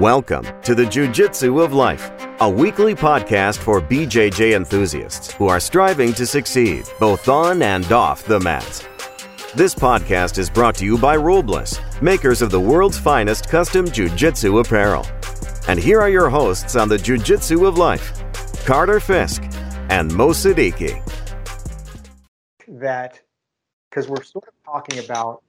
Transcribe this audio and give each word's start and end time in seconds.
Welcome 0.00 0.46
to 0.62 0.74
the 0.74 0.86
Jiu-Jitsu 0.86 1.60
of 1.60 1.74
Life, 1.74 2.10
a 2.40 2.48
weekly 2.48 2.94
podcast 2.94 3.58
for 3.58 3.82
BJJ 3.82 4.56
enthusiasts 4.56 5.30
who 5.32 5.46
are 5.48 5.60
striving 5.60 6.14
to 6.14 6.24
succeed 6.24 6.86
both 6.98 7.28
on 7.28 7.60
and 7.60 7.92
off 7.92 8.24
the 8.24 8.40
mats. 8.40 8.88
This 9.54 9.74
podcast 9.74 10.38
is 10.38 10.48
brought 10.48 10.74
to 10.76 10.86
you 10.86 10.96
by 10.96 11.18
Rulebliss, 11.18 11.78
makers 12.00 12.40
of 12.40 12.50
the 12.50 12.58
world's 12.58 12.98
finest 12.98 13.50
custom 13.50 13.90
Jiu-Jitsu 13.90 14.60
apparel. 14.60 15.06
And 15.68 15.78
here 15.78 16.00
are 16.00 16.08
your 16.08 16.30
hosts 16.30 16.76
on 16.76 16.88
the 16.88 16.96
Jiu-Jitsu 16.96 17.66
of 17.66 17.76
Life, 17.76 18.24
Carter 18.64 19.00
Fisk 19.00 19.42
and 19.90 20.10
Mo 20.14 20.28
Siddiqui. 20.28 20.98
That, 22.68 23.20
because 23.90 24.08
we're 24.08 24.22
sort 24.22 24.48
of 24.48 24.54
talking 24.64 25.04
about 25.04 25.42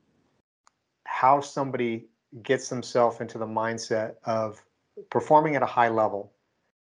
how 1.06 1.40
somebody 1.40 2.08
gets 2.44 2.70
themselves 2.70 3.20
into 3.20 3.38
the 3.38 3.46
mindset 3.46 4.16
of 4.26 4.64
performing 5.10 5.56
at 5.56 5.64
a 5.64 5.68
high 5.68 5.90
level 5.90 6.34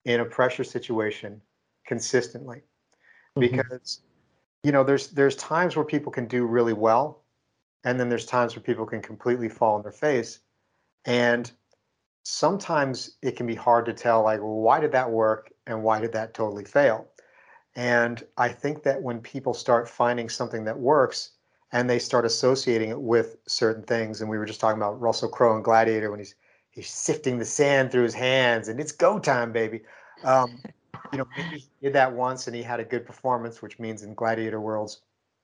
in 0.06 0.20
a 0.20 0.26
pressure 0.26 0.64
situation 0.64 1.42
consistently. 1.86 2.62
Mm-hmm. 3.38 3.58
because 3.58 4.02
you 4.64 4.72
know 4.72 4.84
there's 4.84 5.08
there's 5.08 5.36
times 5.38 5.76
where 5.76 5.84
people 5.84 6.12
can 6.12 6.28
do 6.28 6.46
really 6.46 6.74
well 6.74 7.24
and 7.84 8.00
then 8.00 8.08
there's 8.08 8.28
times 8.28 8.56
where 8.56 8.62
people 8.62 8.86
can 8.86 9.02
completely 9.02 9.50
fall 9.50 9.74
on 9.74 9.82
their 9.82 9.92
face. 9.92 10.40
And 11.06 11.52
sometimes 12.22 13.18
it 13.24 13.36
can 13.36 13.48
be 13.48 13.56
hard 13.56 13.88
to 13.88 13.94
tell 13.94 14.24
like 14.24 14.40
well, 14.40 14.62
why 14.62 14.80
did 14.80 14.92
that 14.92 15.10
work 15.10 15.52
and 15.66 15.82
why 15.82 16.00
did 16.00 16.14
that 16.14 16.36
totally 16.36 16.64
fail? 16.64 17.08
And 17.76 18.24
i 18.38 18.50
think 18.50 18.84
that 18.84 19.02
when 19.02 19.20
people 19.20 19.56
start 19.56 19.90
finding 19.90 20.30
something 20.30 20.64
that 20.66 20.78
works 20.78 21.32
and 21.74 21.90
they 21.90 22.00
start 22.00 22.24
associating 22.24 22.92
it 22.92 23.02
with 23.02 23.38
certain 23.48 23.84
things. 23.84 24.22
And 24.22 24.30
we 24.30 24.38
were 24.38 24.46
just 24.46 24.62
talking 24.62 24.78
about 24.78 25.02
Russell 25.02 25.28
Crowe 25.28 25.56
and 25.56 25.64
Gladiator 25.64 26.10
when 26.10 26.20
he's 26.20 26.36
he's 26.70 26.90
sifting 26.90 27.38
the 27.38 27.46
sand 27.46 27.92
through 27.92 28.04
his 28.04 28.14
hands, 28.14 28.70
and 28.70 28.80
it's 28.80 28.92
go 28.92 29.20
time, 29.20 29.52
baby. 29.52 29.82
Um, 30.24 30.62
you 31.12 31.18
know, 31.18 31.28
he 31.52 31.66
did 31.82 31.94
that 31.94 32.14
once, 32.14 32.48
and 32.48 32.56
he 32.56 32.64
had 32.64 32.80
a 32.80 32.84
good 32.84 33.06
performance, 33.06 33.62
which 33.62 33.80
means 33.80 34.04
in 34.04 34.14
Gladiator 34.14 34.62
worlds, 34.62 35.02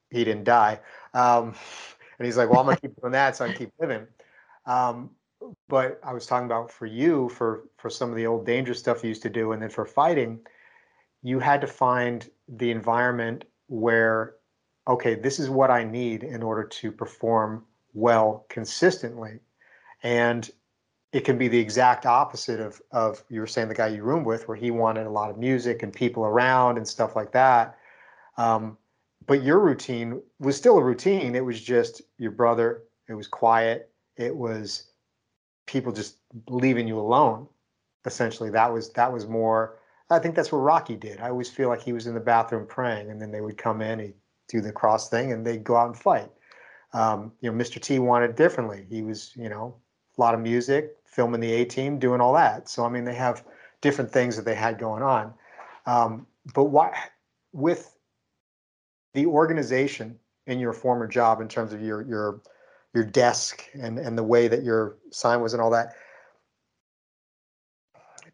he 0.10 0.24
didn't 0.24 0.46
die. 0.46 0.80
Um, 1.14 1.56
and 2.20 2.26
he's 2.26 2.38
like, 2.38 2.50
"Well, 2.50 2.60
I'm 2.60 2.68
gonna 2.68 2.78
keep 2.78 3.00
doing 3.02 3.12
that, 3.12 3.36
so 3.36 3.46
I 3.46 3.54
keep 3.54 3.72
living." 3.80 4.08
Um, 4.66 5.10
but 5.68 6.00
I 6.04 6.14
was 6.14 6.28
talking 6.28 6.46
about 6.46 6.72
for 6.72 6.86
you, 6.86 7.30
for 7.30 7.64
for 7.78 7.90
some 7.90 8.12
of 8.12 8.16
the 8.16 8.28
old 8.28 8.46
dangerous 8.46 8.78
stuff 8.78 9.04
you 9.04 9.10
used 9.10 9.24
to 9.24 9.30
do, 9.32 9.52
and 9.54 9.62
then 9.62 9.70
for 9.70 9.86
fighting, 9.86 10.40
you 11.24 11.40
had 11.40 11.60
to 11.62 11.68
find 11.68 12.30
the 12.48 12.70
environment 12.70 13.46
where 13.68 14.36
okay, 14.90 15.14
this 15.14 15.40
is 15.40 15.50
what 15.50 15.70
I 15.70 15.84
need 15.84 16.24
in 16.24 16.42
order 16.42 16.64
to 16.64 16.92
perform 16.92 17.64
well 17.94 18.46
consistently. 18.50 19.40
And 20.02 20.50
it 21.14 21.22
can 21.22 21.38
be 21.38 21.48
the 21.48 21.60
exact 21.60 22.06
opposite 22.06 22.60
of, 22.60 22.82
of 22.92 23.24
you 23.30 23.40
were 23.40 23.48
saying 23.48 23.68
the 23.68 23.76
guy 23.76 23.88
you 23.88 24.04
roomed 24.04 24.26
with, 24.26 24.48
where 24.48 24.58
he 24.58 24.72
wanted 24.72 25.06
a 25.06 25.12
lot 25.12 25.30
of 25.30 25.38
music 25.38 25.84
and 25.84 25.94
people 25.94 26.26
around 26.26 26.78
and 26.78 26.88
stuff 26.88 27.16
like 27.16 27.32
that. 27.32 27.78
Um, 28.38 28.78
but 29.28 29.44
your 29.44 29.60
routine 29.60 30.22
was 30.40 30.58
still 30.58 30.78
a 30.78 30.84
routine. 30.84 31.36
It 31.36 31.46
was 31.46 31.62
just 31.62 32.02
your 32.18 32.32
brother. 32.32 32.84
It 33.08 33.14
was 33.14 33.28
quiet. 33.28 33.92
It 34.18 34.36
was 34.36 34.92
people 35.68 35.92
just 35.92 36.18
leaving 36.48 36.88
you 36.88 37.00
alone. 37.00 37.48
Essentially, 38.06 38.50
that 38.52 38.72
was 38.72 38.90
that 38.94 39.12
was 39.12 39.28
more. 39.28 39.78
I 40.10 40.18
think 40.18 40.36
that's 40.36 40.52
what 40.52 40.60
Rocky 40.60 40.96
did. 40.96 41.20
I 41.20 41.30
always 41.30 41.50
feel 41.50 41.70
like 41.70 41.82
he 41.82 41.94
was 41.94 42.08
in 42.08 42.16
the 42.16 42.20
bathroom 42.20 42.66
praying, 42.66 43.12
and 43.12 43.22
then 43.22 43.30
they 43.30 43.42
would 43.42 43.58
come 43.58 43.82
in. 43.82 44.00
He 44.00 44.14
do 44.50 44.60
the 44.60 44.72
cross 44.72 45.10
thing 45.10 45.32
and 45.32 45.46
they'd 45.46 45.64
go 45.64 45.78
out 45.78 45.88
and 45.88 45.98
fight. 45.98 46.30
Um, 46.94 47.32
you 47.40 47.52
know, 47.52 47.58
Mr. 47.58 47.80
T 47.80 48.00
wanted 48.00 48.36
differently. 48.36 48.86
He 48.90 49.04
was, 49.04 49.32
you 49.36 49.48
know, 49.48 49.76
a 50.18 50.22
lot 50.22 50.34
of 50.34 50.42
music, 50.42 50.98
filming 51.06 51.40
the 51.40 51.54
A 51.54 51.66
team, 51.66 52.00
doing 52.00 52.20
all 52.20 52.34
that. 52.34 52.68
So, 52.68 52.84
I 52.84 52.90
mean, 52.90 53.06
they 53.06 53.16
have 53.16 53.46
different 53.82 54.12
things 54.12 54.36
that 54.36 54.44
they 54.44 54.56
had 54.56 54.80
going 54.80 55.04
on. 55.04 55.34
Um, 55.86 56.28
but 56.54 56.66
why, 56.66 56.98
with 57.54 57.96
the 59.14 59.26
organization 59.28 60.18
in 60.48 60.60
your 60.60 60.74
former 60.74 61.08
job 61.08 61.42
in 61.42 61.48
terms 61.48 61.74
of 61.74 61.82
your, 61.82 62.02
your, 62.02 62.42
your 62.94 63.04
desk 63.04 63.64
and, 63.74 64.00
and 64.00 64.18
the 64.18 64.24
way 64.24 64.48
that 64.48 64.64
your 64.64 64.98
sign 65.12 65.42
was 65.42 65.54
and 65.54 65.62
all 65.62 65.70
that, 65.70 65.94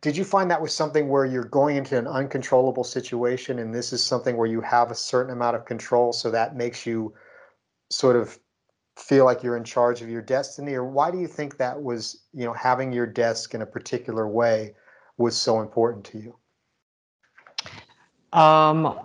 did 0.01 0.15
you 0.15 0.23
find 0.23 0.51
that 0.51 0.61
was 0.61 0.73
something 0.73 1.09
where 1.09 1.25
you're 1.25 1.43
going 1.43 1.77
into 1.77 1.97
an 1.97 2.07
uncontrollable 2.07 2.83
situation 2.83 3.59
and 3.59 3.73
this 3.73 3.93
is 3.93 4.03
something 4.03 4.37
where 4.37 4.47
you 4.47 4.61
have 4.61 4.91
a 4.91 4.95
certain 4.95 5.33
amount 5.33 5.55
of 5.55 5.65
control 5.65 6.13
so 6.13 6.31
that 6.31 6.55
makes 6.55 6.85
you 6.85 7.13
sort 7.89 8.15
of 8.15 8.37
feel 8.97 9.25
like 9.25 9.43
you're 9.43 9.57
in 9.57 9.63
charge 9.63 10.01
of 10.01 10.09
your 10.09 10.21
destiny? 10.21 10.73
Or 10.73 10.85
why 10.85 11.11
do 11.11 11.19
you 11.19 11.27
think 11.27 11.57
that 11.57 11.81
was 11.81 12.23
you 12.33 12.45
know 12.45 12.53
having 12.53 12.91
your 12.91 13.05
desk 13.05 13.53
in 13.53 13.61
a 13.61 13.65
particular 13.65 14.27
way 14.27 14.75
was 15.17 15.35
so 15.35 15.61
important 15.61 16.05
to 16.05 16.17
you? 16.19 16.35
Um 18.37 18.99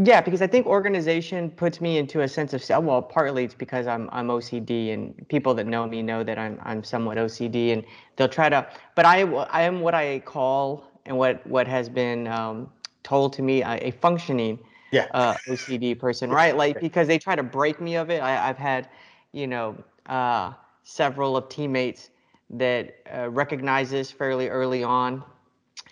yeah, 0.00 0.20
because 0.20 0.40
I 0.42 0.46
think 0.46 0.66
organization 0.66 1.50
puts 1.50 1.80
me 1.80 1.98
into 1.98 2.20
a 2.20 2.28
sense 2.28 2.52
of 2.52 2.62
self. 2.62 2.84
Well, 2.84 3.02
partly 3.02 3.44
it's 3.44 3.54
because 3.54 3.88
I'm 3.88 4.08
I'm 4.12 4.28
OCD, 4.28 4.94
and 4.94 5.26
people 5.28 5.54
that 5.54 5.66
know 5.66 5.88
me 5.88 6.02
know 6.02 6.22
that 6.22 6.38
I'm 6.38 6.56
I'm 6.62 6.84
somewhat 6.84 7.18
OCD, 7.18 7.72
and 7.72 7.84
they'll 8.14 8.28
try 8.28 8.48
to. 8.48 8.64
But 8.94 9.06
I 9.06 9.22
I 9.22 9.62
am 9.62 9.80
what 9.80 9.94
I 9.94 10.20
call 10.20 10.84
and 11.06 11.18
what 11.18 11.44
what 11.48 11.66
has 11.66 11.88
been 11.88 12.28
um, 12.28 12.70
told 13.02 13.32
to 13.34 13.42
me 13.42 13.62
a, 13.62 13.88
a 13.88 13.90
functioning 13.90 14.60
yeah. 14.92 15.06
uh, 15.14 15.34
OCD 15.48 15.98
person, 15.98 16.30
right? 16.40 16.56
Like 16.56 16.80
because 16.80 17.08
they 17.08 17.18
try 17.18 17.34
to 17.34 17.42
break 17.42 17.80
me 17.80 17.96
of 17.96 18.08
it. 18.08 18.22
I, 18.22 18.48
I've 18.48 18.58
had, 18.58 18.88
you 19.32 19.48
know, 19.48 19.76
uh, 20.06 20.52
several 20.84 21.36
of 21.36 21.48
teammates 21.48 22.10
that 22.50 22.94
uh, 23.12 23.30
recognize 23.30 23.90
this 23.90 24.12
fairly 24.12 24.48
early 24.48 24.84
on, 24.84 25.24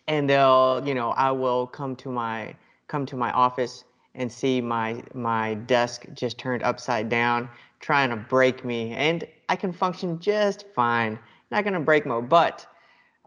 and 0.06 0.30
they'll, 0.30 0.80
you 0.86 0.94
know, 0.94 1.10
I 1.10 1.32
will 1.32 1.66
come 1.66 1.96
to 1.96 2.12
my 2.12 2.54
come 2.86 3.04
to 3.06 3.16
my 3.16 3.32
office 3.32 3.82
and 4.16 4.32
see 4.32 4.60
my 4.60 5.02
my 5.14 5.54
desk 5.54 6.06
just 6.14 6.38
turned 6.38 6.62
upside 6.62 7.08
down, 7.08 7.48
trying 7.80 8.10
to 8.10 8.16
break 8.16 8.64
me. 8.64 8.92
And 8.92 9.26
I 9.48 9.56
can 9.56 9.72
function 9.72 10.18
just 10.18 10.66
fine. 10.74 11.18
Not 11.50 11.64
gonna 11.64 11.80
break 11.80 12.06
my 12.06 12.20
butt. 12.20 12.66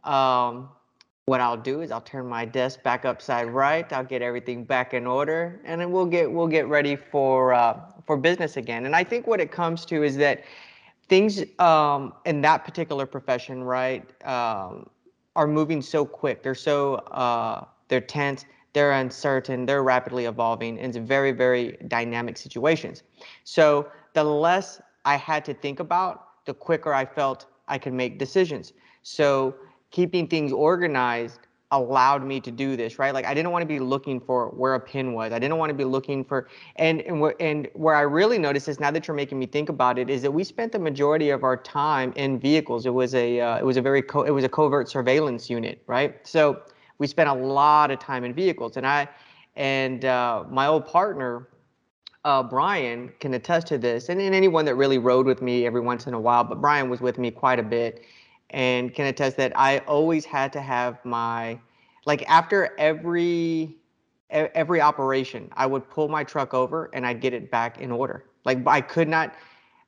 Um, 0.03 0.69
what 1.25 1.39
I'll 1.39 1.57
do 1.57 1.81
is 1.81 1.91
I'll 1.91 2.01
turn 2.01 2.25
my 2.25 2.44
desk 2.44 2.81
back 2.81 3.05
upside 3.05 3.47
right. 3.47 3.91
I'll 3.94 4.03
get 4.03 4.23
everything 4.23 4.63
back 4.63 4.94
in 4.95 5.05
order, 5.05 5.61
and 5.63 5.79
then 5.79 5.91
we'll 5.91 6.07
get 6.07 6.29
we'll 6.31 6.47
get 6.47 6.67
ready 6.67 6.95
for 6.95 7.53
uh, 7.53 7.79
for 8.05 8.17
business 8.17 8.57
again. 8.57 8.85
And 8.85 8.95
I 8.95 9.03
think 9.03 9.28
what 9.28 9.39
it 9.39 9.51
comes 9.51 9.85
to 9.85 10.03
is 10.03 10.17
that 10.17 10.44
things 11.07 11.44
um, 11.59 12.13
in 12.25 12.41
that 12.41 12.66
particular 12.66 13.05
profession, 13.05 13.63
right, 13.63 14.03
um, 14.25 14.89
are 15.35 15.47
moving 15.47 15.81
so 15.81 16.03
quick. 16.03 16.41
They're 16.41 16.55
so 16.55 16.95
uh, 16.95 17.66
they're 17.89 18.01
tense 18.01 18.45
they're 18.74 18.91
uncertain, 18.91 19.66
they're 19.66 19.84
rapidly 19.84 20.25
evolving, 20.25 20.78
it's 20.78 20.97
very, 20.97 21.31
very 21.31 21.78
dynamic 21.88 22.38
situations. 22.38 23.03
So 23.44 23.90
the 24.13 24.24
less 24.24 24.81
I 25.06 25.16
had 25.16 25.46
to 25.46 25.53
think 25.53 25.80
about, 25.80 26.46
the 26.46 26.53
quicker 26.53 26.94
I 26.94 27.06
felt 27.06 27.46
I 27.68 27.78
could 27.78 27.94
make 27.94 28.19
decisions. 28.19 28.74
So 29.03 29.56
keeping 29.91 30.28
things 30.28 30.52
organized 30.52 31.40
allowed 31.72 32.25
me 32.25 32.40
to 32.40 32.52
do 32.52 32.75
this, 32.75 32.97
right? 32.97 33.13
Like 33.13 33.25
I 33.25 33.34
didn't 33.34 33.52
want 33.52 33.62
to 33.62 33.68
be 33.68 33.79
looking 33.79 34.19
for 34.19 34.50
where 34.50 34.74
a 34.74 34.79
pin 34.79 35.13
was. 35.13 35.31
I 35.31 35.40
didn't 35.40 35.58
want 35.58 35.69
to 35.69 35.75
be 35.75 35.84
looking 35.84 36.24
for, 36.24 36.47
and 36.78 37.02
and 37.02 37.22
where 37.22 37.35
and 37.40 37.68
where 37.74 37.96
I 37.96 38.02
really 38.02 38.40
noticed 38.40 38.68
is 38.68 38.79
now 38.79 38.91
that 38.91 39.08
you're 39.08 39.16
making 39.16 39.38
me 39.38 39.46
think 39.46 39.69
about 39.69 40.00
it, 40.00 40.09
is 40.09 40.24
that 40.24 40.31
we 40.31 40.44
spent 40.44 40.72
the 40.72 40.79
majority 40.79 41.29
of 41.29 41.44
our 41.44 41.58
time 41.58 42.12
in 42.16 42.40
vehicles. 42.40 42.85
It 42.85 42.94
was 42.94 43.13
a 43.13 43.40
uh, 43.40 43.58
it 43.58 43.66
was 43.66 43.78
a 43.78 43.81
very 43.81 44.02
co- 44.02 44.24
it 44.24 44.31
was 44.31 44.44
a 44.44 44.50
covert 44.50 44.90
surveillance 44.90 45.50
unit, 45.50 45.81
right? 45.85 46.16
So 46.28 46.59
we 46.99 47.07
spent 47.07 47.29
a 47.29 47.33
lot 47.33 47.89
of 47.89 47.99
time 47.99 48.23
in 48.23 48.33
vehicles. 48.33 48.77
And 48.77 48.85
I 48.85 49.09
and 49.55 50.05
uh, 50.05 50.43
my 50.49 50.67
old 50.67 50.85
partner, 50.85 51.47
uh, 52.23 52.43
Brian, 52.43 53.11
can 53.19 53.33
attest 53.33 53.67
to 53.67 53.77
this, 53.77 54.09
and, 54.09 54.21
and 54.21 54.35
anyone 54.35 54.63
that 54.65 54.75
really 54.75 54.99
rode 54.99 55.25
with 55.25 55.41
me 55.41 55.65
every 55.65 55.81
once 55.81 56.05
in 56.07 56.13
a 56.13 56.19
while, 56.19 56.43
but 56.43 56.61
Brian 56.61 56.89
was 56.89 57.01
with 57.01 57.17
me 57.17 57.31
quite 57.31 57.59
a 57.59 57.63
bit 57.63 58.05
and 58.51 58.93
can 58.93 59.07
attest 59.07 59.37
that 59.37 59.51
I 59.55 59.79
always 59.79 60.25
had 60.25 60.53
to 60.53 60.61
have 60.61 61.03
my 61.03 61.59
like 62.05 62.23
after 62.29 62.75
every 62.78 63.75
every 64.29 64.79
operation, 64.79 65.49
I 65.53 65.66
would 65.66 65.90
pull 65.90 66.07
my 66.07 66.23
truck 66.23 66.53
over 66.53 66.90
and 66.93 67.05
I'd 67.05 67.19
get 67.19 67.34
it 67.34 67.49
back 67.49 67.79
in 67.79 67.91
order. 67.91 68.25
Like 68.45 68.66
I 68.67 68.81
could 68.81 69.07
not 69.07 69.34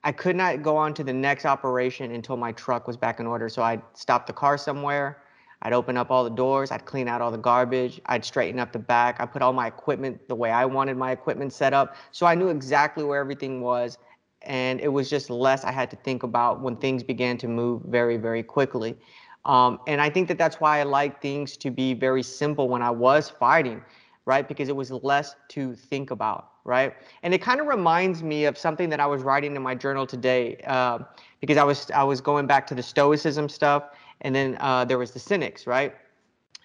I 0.04 0.12
could 0.12 0.36
not 0.36 0.64
go 0.64 0.76
on 0.78 0.94
to 0.96 1.04
the 1.04 1.14
next 1.14 1.46
operation 1.46 2.12
until 2.12 2.38
my 2.38 2.52
truck 2.54 2.88
was 2.88 2.98
back 2.98 3.20
in 3.20 3.28
order. 3.28 3.50
So 3.50 3.62
I'd 3.62 3.82
stop 3.94 4.26
the 4.26 4.34
car 4.34 4.58
somewhere, 4.58 5.22
I'd 5.62 5.74
open 5.74 5.98
up 5.98 6.10
all 6.10 6.24
the 6.24 6.30
doors, 6.30 6.72
I'd 6.72 6.86
clean 6.86 7.08
out 7.08 7.22
all 7.22 7.32
the 7.32 7.38
garbage, 7.38 8.02
I'd 8.08 8.26
straighten 8.26 8.60
up 8.60 8.72
the 8.72 8.80
back, 8.80 9.18
I 9.20 9.26
put 9.26 9.42
all 9.42 9.54
my 9.54 9.68
equipment 9.68 10.28
the 10.28 10.36
way 10.36 10.52
I 10.52 10.66
wanted 10.66 10.98
my 10.98 11.12
equipment 11.12 11.54
set 11.54 11.74
up. 11.74 11.96
So 12.12 12.26
I 12.26 12.36
knew 12.36 12.50
exactly 12.50 13.04
where 13.04 13.20
everything 13.20 13.62
was. 13.62 13.98
And 14.44 14.80
it 14.80 14.88
was 14.88 15.08
just 15.08 15.30
less 15.30 15.64
I 15.64 15.72
had 15.72 15.92
to 15.92 15.98
think 15.98 16.24
about 16.24 16.62
when 16.62 16.76
things 16.76 17.04
began 17.04 17.38
to 17.38 17.48
move 17.48 17.84
very, 17.84 18.18
very 18.18 18.42
quickly. 18.42 18.98
Um, 19.46 19.80
and 19.88 20.02
I 20.02 20.10
think 20.10 20.28
that 20.30 20.38
that's 20.38 20.60
why 20.60 20.80
I 20.80 20.84
like 20.84 21.22
things 21.22 21.58
to 21.58 21.72
be 21.72 21.94
very 21.94 22.24
simple 22.24 22.68
when 22.68 22.82
I 22.82 22.90
was 22.90 23.30
fighting, 23.30 23.84
right? 24.26 24.48
Because 24.48 24.70
it 24.70 24.76
was 24.76 24.92
less 24.92 25.36
to 25.50 25.76
think 25.76 26.12
about, 26.12 26.52
right? 26.64 26.96
And 27.24 27.34
it 27.34 27.42
kind 27.42 27.60
of 27.60 27.68
reminds 27.68 28.24
me 28.24 28.46
of 28.46 28.58
something 28.58 28.90
that 28.90 29.00
I 29.00 29.06
was 29.06 29.22
writing 29.22 29.56
in 29.56 29.62
my 29.62 29.76
journal 29.76 30.06
today, 30.08 30.58
uh, 30.66 31.00
because 31.40 31.58
I 31.58 31.64
was 31.64 31.90
I 31.92 32.04
was 32.04 32.22
going 32.22 32.46
back 32.46 32.68
to 32.68 32.76
the 32.76 32.84
Stoicism 32.84 33.50
stuff, 33.50 33.84
and 34.22 34.34
then 34.34 34.58
uh, 34.60 34.86
there 34.86 34.98
was 34.98 35.12
the 35.12 35.20
Cynics, 35.20 35.68
right? 35.68 35.94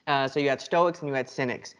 Uh, 0.06 0.28
so 0.28 0.38
you 0.38 0.48
had 0.48 0.60
Stoics 0.60 1.00
and 1.00 1.08
you 1.08 1.14
had 1.14 1.28
Cynics, 1.28 1.74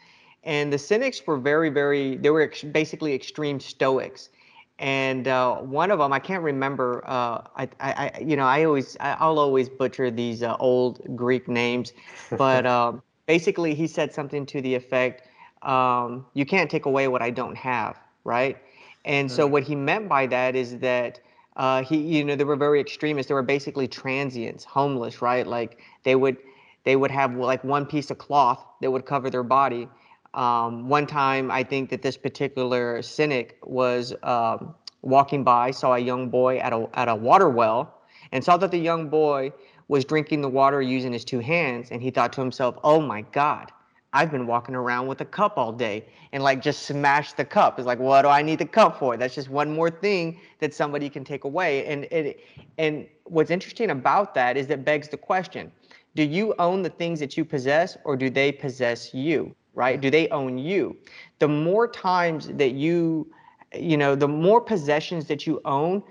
and 0.45 0.73
the 0.73 0.79
Cynics 0.79 1.27
were 1.27 1.37
very, 1.37 1.71
very. 1.71 2.17
They 2.17 2.31
were 2.31 2.43
ex- 2.43 2.63
basically 2.63 3.15
extreme 3.15 3.61
Stoics, 3.61 4.31
and 4.79 5.29
uh, 5.29 5.57
one 5.57 5.91
of 5.91 5.99
them 5.99 6.13
I 6.13 6.19
can't 6.19 6.43
remember. 6.43 7.05
Uh, 7.07 7.43
I, 7.57 7.69
I, 7.81 7.93
I, 8.15 8.21
you 8.21 8.37
know, 8.37 8.47
I 8.47 8.65
always, 8.65 8.97
I, 9.01 9.29
will 9.29 9.39
always 9.39 9.69
butcher 9.69 10.11
these 10.11 10.43
uh, 10.43 10.57
old 10.59 11.01
Greek 11.17 11.47
names, 11.47 11.93
but 12.37 12.67
um, 12.67 13.03
basically 13.27 13.75
he 13.75 13.87
said 13.87 14.13
something 14.13 14.45
to 14.47 14.61
the 14.61 14.75
effect, 14.75 15.29
um, 15.63 16.27
"You 16.35 16.47
can't 16.47 16.71
take 16.71 16.87
away 16.87 17.07
what 17.09 17.23
I 17.23 17.31
don't 17.31 17.57
have," 17.57 17.97
right? 18.25 18.59
And 19.05 19.31
so 19.31 19.47
what 19.47 19.63
he 19.63 19.77
meant 19.77 20.09
by 20.09 20.27
that 20.27 20.57
is 20.57 20.79
that 20.79 21.21
uh, 21.57 21.83
he, 21.83 21.97
you 21.97 22.25
know, 22.25 22.37
they 22.37 22.45
were 22.45 22.57
very 22.57 22.81
extremist. 22.81 23.29
They 23.29 23.35
were 23.35 23.43
basically 23.43 23.89
transients, 23.89 24.65
homeless, 24.65 25.23
right? 25.23 25.47
Like 25.47 25.81
they 26.03 26.15
would, 26.15 26.37
they 26.85 26.97
would 26.97 27.11
have 27.11 27.35
like 27.35 27.65
one 27.65 27.87
piece 27.87 28.11
of 28.11 28.19
cloth 28.19 28.65
that 28.81 28.91
would 28.91 29.07
cover 29.07 29.31
their 29.31 29.43
body. 29.43 29.89
Um, 30.35 30.89
one 30.89 31.07
time, 31.07 31.51
I 31.51 31.63
think 31.65 31.89
that 31.91 32.03
this 32.03 32.17
particular 32.17 33.01
cynic 33.01 33.59
was 33.65 34.15
um, 34.23 34.75
walking 35.01 35.45
by, 35.45 35.71
saw 35.71 35.95
a 35.95 35.99
young 35.99 36.29
boy 36.29 36.59
at 36.59 36.75
a 36.75 36.89
at 36.93 37.09
a 37.09 37.15
water 37.15 37.49
well, 37.49 38.03
and 38.33 38.45
saw 38.45 38.59
that 38.59 38.71
the 38.71 38.79
young 38.79 39.09
boy 39.09 39.53
was 39.89 40.05
drinking 40.05 40.43
the 40.43 40.49
water 40.49 40.83
using 40.83 41.13
his 41.13 41.25
two 41.25 41.39
hands, 41.39 41.89
and 41.91 42.03
he 42.03 42.11
thought 42.11 42.35
to 42.35 42.41
himself, 42.43 42.77
"Oh 42.85 43.01
my 43.01 43.23
God, 43.33 43.73
I've 44.13 44.31
been 44.31 44.47
walking 44.47 44.75
around 44.75 45.09
with 45.09 45.21
a 45.21 45.25
cup 45.25 45.59
all 45.59 45.73
day 45.73 46.07
and 46.33 46.43
like 46.43 46.63
just 46.63 46.87
smash 46.87 47.33
the 47.35 47.45
cup. 47.45 47.79
It's 47.79 47.87
like, 47.87 47.99
what 47.99 48.23
do 48.23 48.29
I 48.29 48.43
need 48.43 48.59
the 48.59 48.67
cup 48.67 48.99
for? 48.99 49.17
That's 49.17 49.35
just 49.35 49.51
one 49.51 49.75
more 49.75 49.91
thing 49.91 50.41
that 50.61 50.73
somebody 50.75 51.11
can 51.11 51.25
take 51.25 51.45
away. 51.45 51.87
And 51.87 52.05
it, 52.05 52.41
and 52.79 53.07
what's 53.25 53.51
interesting 53.51 53.91
about 53.91 54.35
that 54.35 54.57
is 54.57 54.67
that 54.69 54.85
begs 54.85 55.09
the 55.09 55.17
question: 55.17 55.71
Do 56.15 56.23
you 56.23 56.55
own 56.59 56.83
the 56.83 56.91
things 56.91 57.21
that 57.21 57.37
you 57.37 57.45
possess, 57.45 57.97
or 58.05 58.17
do 58.17 58.31
they 58.31 58.53
possess 58.53 59.13
you? 59.13 59.55
Right? 59.75 60.01
Do 60.01 60.11
they 60.11 60.29
own 60.31 60.57
you? 60.57 60.97
The 61.39 61.49
more 61.49 61.87
times 61.87 62.49
that 62.49 62.73
you, 62.73 63.31
you 63.75 63.99
know, 63.99 64.15
the 64.15 64.29
more 64.29 64.61
possessions 64.61 65.27
that 65.27 65.47
you 65.47 65.61
own, 65.67 66.03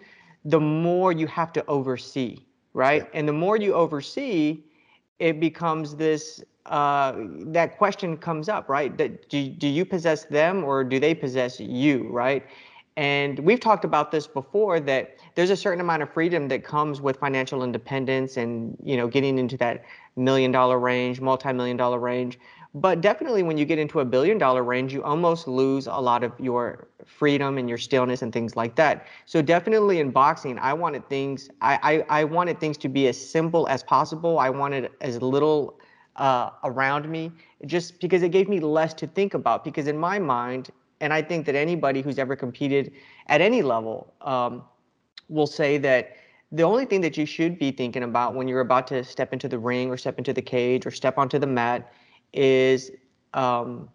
the 0.44 0.60
more 0.60 1.12
you 1.12 1.26
have 1.28 1.52
to 1.54 1.66
oversee. 1.68 2.38
Right? 2.74 3.04
Yeah. 3.04 3.20
And 3.20 3.28
the 3.28 3.34
more 3.34 3.58
you 3.58 3.74
oversee, 3.74 4.64
it 5.18 5.40
becomes 5.40 5.96
this 5.96 6.44
uh, 6.66 7.14
that 7.48 7.78
question 7.78 8.18
comes 8.18 8.50
up, 8.50 8.70
right? 8.70 8.98
That 8.98 9.30
do, 9.30 9.50
do 9.50 9.68
you 9.68 9.86
possess 9.86 10.26
them 10.26 10.64
or 10.64 10.84
do 10.84 11.00
they 11.00 11.14
possess 11.14 11.60
you, 11.60 12.08
right? 12.10 12.46
And 12.98 13.40
we've 13.40 13.60
talked 13.60 13.84
about 13.84 14.12
this 14.12 14.26
before 14.26 14.80
that 14.82 15.18
there's 15.36 15.50
a 15.50 15.56
certain 15.58 15.82
amount 15.82 16.02
of 16.02 16.14
freedom 16.14 16.48
that 16.48 16.64
comes 16.64 17.02
with 17.02 17.18
financial 17.18 17.62
independence 17.64 18.38
and 18.38 18.78
you 18.82 18.96
know 18.96 19.08
getting 19.08 19.38
into 19.38 19.58
that 19.58 19.84
million 20.16 20.52
dollar 20.52 20.80
range, 20.80 21.20
multi-million 21.20 21.76
dollar 21.76 22.00
range. 22.00 22.40
But 22.74 23.02
definitely 23.02 23.44
when 23.44 23.58
you 23.58 23.66
get 23.66 23.80
into 23.80 24.00
a 24.00 24.06
billion 24.06 24.38
dollar 24.38 24.64
range, 24.64 24.94
you 24.94 25.04
almost 25.04 25.48
lose 25.48 25.88
a 25.88 25.96
lot 25.96 26.24
of 26.24 26.34
your 26.40 26.88
freedom 27.06 27.58
and 27.58 27.70
your 27.70 27.78
stillness 27.78 28.22
and 28.22 28.34
things 28.34 28.56
like 28.56 28.76
that. 28.76 29.08
So 29.26 29.42
definitely 29.42 30.00
in 30.00 30.12
boxing, 30.12 30.58
I 30.60 30.74
wanted 30.74 31.08
things 31.10 31.50
I, 31.62 32.06
I, 32.10 32.22
I 32.22 32.24
wanted 32.24 32.60
things 32.60 32.78
to 32.80 32.90
be 32.90 33.08
as 33.08 33.18
simple 33.18 33.68
as 33.68 33.84
possible. 33.84 34.40
I 34.40 34.50
wanted 34.50 34.92
as 35.02 35.22
little 35.22 35.80
uh, 36.16 36.50
around 36.64 37.10
me, 37.10 37.32
just 37.66 38.00
because 38.00 38.24
it 38.24 38.30
gave 38.30 38.48
me 38.48 38.60
less 38.60 38.94
to 38.96 39.08
think 39.08 39.34
about. 39.34 39.64
Because 39.64 39.88
in 39.88 39.98
my 39.98 40.20
mind, 40.20 40.70
and 41.02 41.14
I 41.14 41.22
think 41.22 41.46
that 41.46 41.56
anybody 41.56 42.02
who's 42.02 42.18
ever 42.18 42.36
competed 42.36 42.92
at 43.28 43.42
any 43.42 43.62
level 43.62 44.14
um, 44.22 44.64
will 45.30 45.48
say 45.48 45.78
that 45.80 46.16
the 46.52 46.64
only 46.64 46.86
thing 46.86 47.02
that 47.02 47.18
you 47.18 47.26
should 47.26 47.60
be 47.60 47.72
thinking 47.72 48.04
about 48.04 48.34
when 48.36 48.48
you're 48.48 48.62
about 48.62 48.88
to 48.88 49.04
step 49.04 49.34
into 49.34 49.48
the 49.48 49.60
ring 49.60 49.90
or 49.90 49.98
step 49.98 50.18
into 50.18 50.32
the 50.32 50.42
cage 50.42 50.86
or 50.86 50.92
step 50.92 51.18
onto 51.18 51.38
the 51.38 51.48
mat 51.48 51.92
is 52.34 52.92
um, 53.34 53.90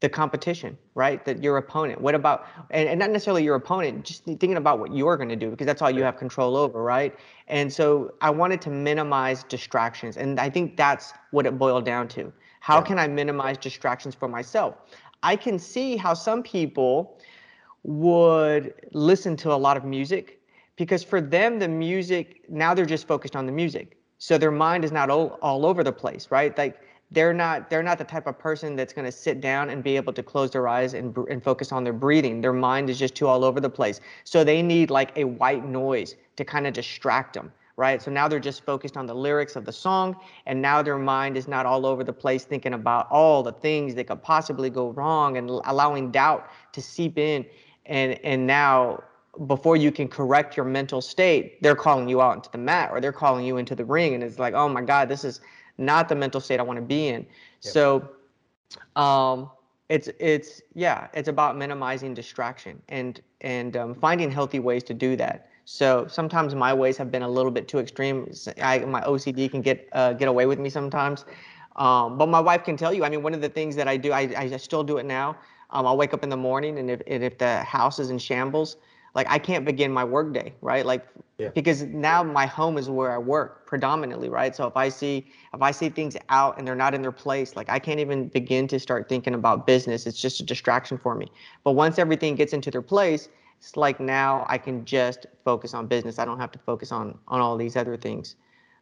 the 0.00 0.08
competition, 0.08 0.78
right? 0.94 1.24
That 1.24 1.42
your 1.42 1.56
opponent. 1.56 2.00
What 2.00 2.14
about 2.14 2.46
and, 2.70 2.88
and 2.88 2.98
not 2.98 3.10
necessarily 3.10 3.42
your 3.42 3.56
opponent, 3.56 4.04
just 4.04 4.24
thinking 4.24 4.56
about 4.56 4.78
what 4.78 4.94
you're 4.94 5.16
going 5.16 5.28
to 5.28 5.36
do 5.36 5.50
because 5.50 5.66
that's 5.66 5.82
all 5.82 5.90
you 5.90 6.02
have 6.02 6.16
control 6.16 6.56
over, 6.56 6.82
right? 6.82 7.14
And 7.48 7.72
so 7.72 8.14
I 8.20 8.30
wanted 8.30 8.60
to 8.62 8.70
minimize 8.70 9.42
distractions, 9.44 10.16
and 10.16 10.38
I 10.38 10.50
think 10.50 10.76
that's 10.76 11.12
what 11.32 11.46
it 11.46 11.58
boiled 11.58 11.84
down 11.84 12.08
to. 12.08 12.32
How 12.60 12.78
yeah. 12.78 12.84
can 12.84 12.98
I 12.98 13.08
minimize 13.08 13.58
distractions 13.58 14.14
for 14.14 14.28
myself? 14.28 14.76
I 15.22 15.34
can 15.34 15.58
see 15.58 15.96
how 15.96 16.14
some 16.14 16.42
people 16.42 17.18
would 17.82 18.74
listen 18.92 19.36
to 19.36 19.52
a 19.52 19.56
lot 19.56 19.76
of 19.76 19.84
music 19.84 20.40
because 20.76 21.02
for 21.02 21.20
them 21.20 21.58
the 21.58 21.68
music 21.68 22.42
now 22.48 22.74
they're 22.74 22.86
just 22.86 23.06
focused 23.06 23.34
on 23.34 23.46
the 23.46 23.52
music. 23.52 23.96
So 24.18 24.36
their 24.36 24.50
mind 24.50 24.84
is 24.84 24.92
not 24.92 25.10
all, 25.10 25.38
all 25.42 25.64
over 25.64 25.84
the 25.84 25.92
place, 25.92 26.28
right? 26.30 26.56
Like 26.56 26.80
they're 27.10 27.32
not 27.32 27.70
they're 27.70 27.82
not 27.82 27.98
the 27.98 28.04
type 28.04 28.26
of 28.26 28.38
person 28.38 28.76
that's 28.76 28.92
going 28.92 29.04
to 29.04 29.12
sit 29.12 29.40
down 29.40 29.70
and 29.70 29.82
be 29.82 29.96
able 29.96 30.12
to 30.12 30.22
close 30.22 30.50
their 30.50 30.68
eyes 30.68 30.94
and, 30.94 31.16
and 31.30 31.42
focus 31.42 31.72
on 31.72 31.84
their 31.84 31.92
breathing. 31.92 32.40
Their 32.40 32.52
mind 32.52 32.90
is 32.90 32.98
just 32.98 33.14
too 33.14 33.26
all 33.26 33.44
over 33.44 33.60
the 33.60 33.70
place. 33.70 34.00
So 34.24 34.44
they 34.44 34.62
need 34.62 34.90
like 34.90 35.16
a 35.16 35.24
white 35.24 35.64
noise 35.64 36.16
to 36.36 36.44
kind 36.44 36.66
of 36.66 36.74
distract 36.74 37.34
them 37.34 37.52
right? 37.78 38.02
So 38.02 38.10
now 38.10 38.26
they're 38.26 38.40
just 38.40 38.64
focused 38.64 38.96
on 38.96 39.06
the 39.06 39.14
lyrics 39.14 39.54
of 39.54 39.64
the 39.64 39.72
song 39.72 40.16
and 40.46 40.60
now 40.60 40.82
their 40.82 40.98
mind 40.98 41.36
is 41.36 41.46
not 41.46 41.64
all 41.64 41.86
over 41.86 42.02
the 42.02 42.12
place 42.12 42.44
thinking 42.44 42.74
about 42.74 43.06
all 43.08 43.44
the 43.44 43.52
things 43.52 43.94
that 43.94 44.08
could 44.08 44.20
possibly 44.20 44.68
go 44.68 44.90
wrong 44.90 45.36
and 45.36 45.48
allowing 45.48 46.10
doubt 46.10 46.50
to 46.72 46.82
seep 46.82 47.16
in. 47.18 47.46
And 47.86 48.18
and 48.24 48.46
now 48.46 49.04
before 49.46 49.76
you 49.76 49.92
can 49.92 50.08
correct 50.08 50.56
your 50.56 50.66
mental 50.66 51.00
state 51.00 51.62
they're 51.62 51.76
calling 51.76 52.08
you 52.08 52.20
out 52.20 52.34
into 52.34 52.50
the 52.50 52.58
mat 52.58 52.90
or 52.92 53.00
they're 53.00 53.12
calling 53.12 53.44
you 53.44 53.56
into 53.56 53.76
the 53.76 53.84
ring 53.84 54.14
and 54.14 54.24
it's 54.24 54.38
like 54.38 54.52
oh 54.52 54.68
my 54.68 54.82
god 54.82 55.08
this 55.08 55.22
is 55.22 55.40
not 55.78 56.08
the 56.08 56.14
mental 56.14 56.40
state 56.40 56.60
I 56.60 56.62
want 56.62 56.78
to 56.78 56.84
be 56.84 57.08
in. 57.08 57.22
Yep. 57.62 57.72
So 57.72 58.08
um, 58.96 59.50
it's 59.88 60.08
it's 60.18 60.60
yeah, 60.74 61.08
it's 61.14 61.28
about 61.28 61.56
minimizing 61.56 62.14
distraction 62.14 62.82
and 62.88 63.20
and 63.40 63.76
um, 63.76 63.94
finding 63.94 64.30
healthy 64.30 64.58
ways 64.58 64.82
to 64.84 64.94
do 64.94 65.16
that. 65.16 65.48
So 65.64 66.06
sometimes 66.08 66.54
my 66.54 66.72
ways 66.72 66.96
have 66.96 67.10
been 67.10 67.22
a 67.22 67.28
little 67.28 67.50
bit 67.50 67.68
too 67.68 67.78
extreme. 67.78 68.30
I, 68.62 68.80
my 68.80 69.02
OCD 69.02 69.50
can 69.50 69.62
get 69.62 69.88
uh, 69.92 70.12
get 70.14 70.28
away 70.28 70.46
with 70.46 70.58
me 70.58 70.70
sometimes. 70.70 71.24
Um, 71.76 72.18
but 72.18 72.28
my 72.28 72.40
wife 72.40 72.64
can 72.64 72.76
tell 72.76 72.92
you. 72.92 73.04
I 73.04 73.08
mean, 73.08 73.22
one 73.22 73.34
of 73.34 73.40
the 73.40 73.48
things 73.48 73.76
that 73.76 73.86
I 73.86 73.96
do, 73.96 74.12
I, 74.12 74.34
I 74.36 74.56
still 74.56 74.82
do 74.82 74.98
it 74.98 75.06
now. 75.06 75.36
Um, 75.70 75.86
I'll 75.86 75.96
wake 75.96 76.12
up 76.12 76.24
in 76.24 76.28
the 76.28 76.36
morning, 76.36 76.78
and 76.78 76.90
if 76.90 77.02
and 77.06 77.22
if 77.22 77.38
the 77.38 77.58
house 77.60 77.98
is 77.98 78.10
in 78.10 78.18
shambles, 78.18 78.76
like 79.18 79.26
I 79.28 79.40
can't 79.40 79.64
begin 79.64 79.92
my 79.92 80.04
workday, 80.04 80.54
right? 80.60 80.86
Like 80.86 81.04
yeah. 81.38 81.48
because 81.48 81.82
now 81.82 82.22
my 82.22 82.46
home 82.46 82.78
is 82.78 82.88
where 82.88 83.10
I 83.10 83.18
work 83.18 83.66
predominantly, 83.66 84.28
right? 84.28 84.54
So 84.54 84.64
if 84.68 84.76
I 84.76 84.88
see 84.88 85.26
if 85.52 85.60
I 85.60 85.72
see 85.72 85.88
things 85.88 86.16
out 86.28 86.56
and 86.56 86.64
they're 86.64 86.76
not 86.76 86.94
in 86.94 87.02
their 87.02 87.10
place, 87.10 87.56
like 87.56 87.68
I 87.68 87.80
can't 87.80 87.98
even 87.98 88.28
begin 88.28 88.68
to 88.68 88.78
start 88.78 89.08
thinking 89.08 89.34
about 89.34 89.66
business. 89.66 90.06
It's 90.06 90.20
just 90.20 90.38
a 90.38 90.44
distraction 90.44 90.98
for 90.98 91.16
me. 91.16 91.32
But 91.64 91.72
once 91.72 91.98
everything 91.98 92.36
gets 92.36 92.52
into 92.52 92.70
their 92.70 92.80
place, 92.80 93.28
it's 93.58 93.76
like 93.76 93.98
now 93.98 94.46
I 94.48 94.56
can 94.56 94.84
just 94.84 95.26
focus 95.44 95.74
on 95.74 95.88
business. 95.88 96.20
I 96.20 96.24
don't 96.24 96.38
have 96.38 96.52
to 96.52 96.60
focus 96.60 96.92
on 96.92 97.18
on 97.26 97.40
all 97.40 97.56
these 97.56 97.74
other 97.74 97.96
things. 97.96 98.36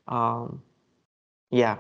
Um, 0.07 0.63
yeah. 1.51 1.79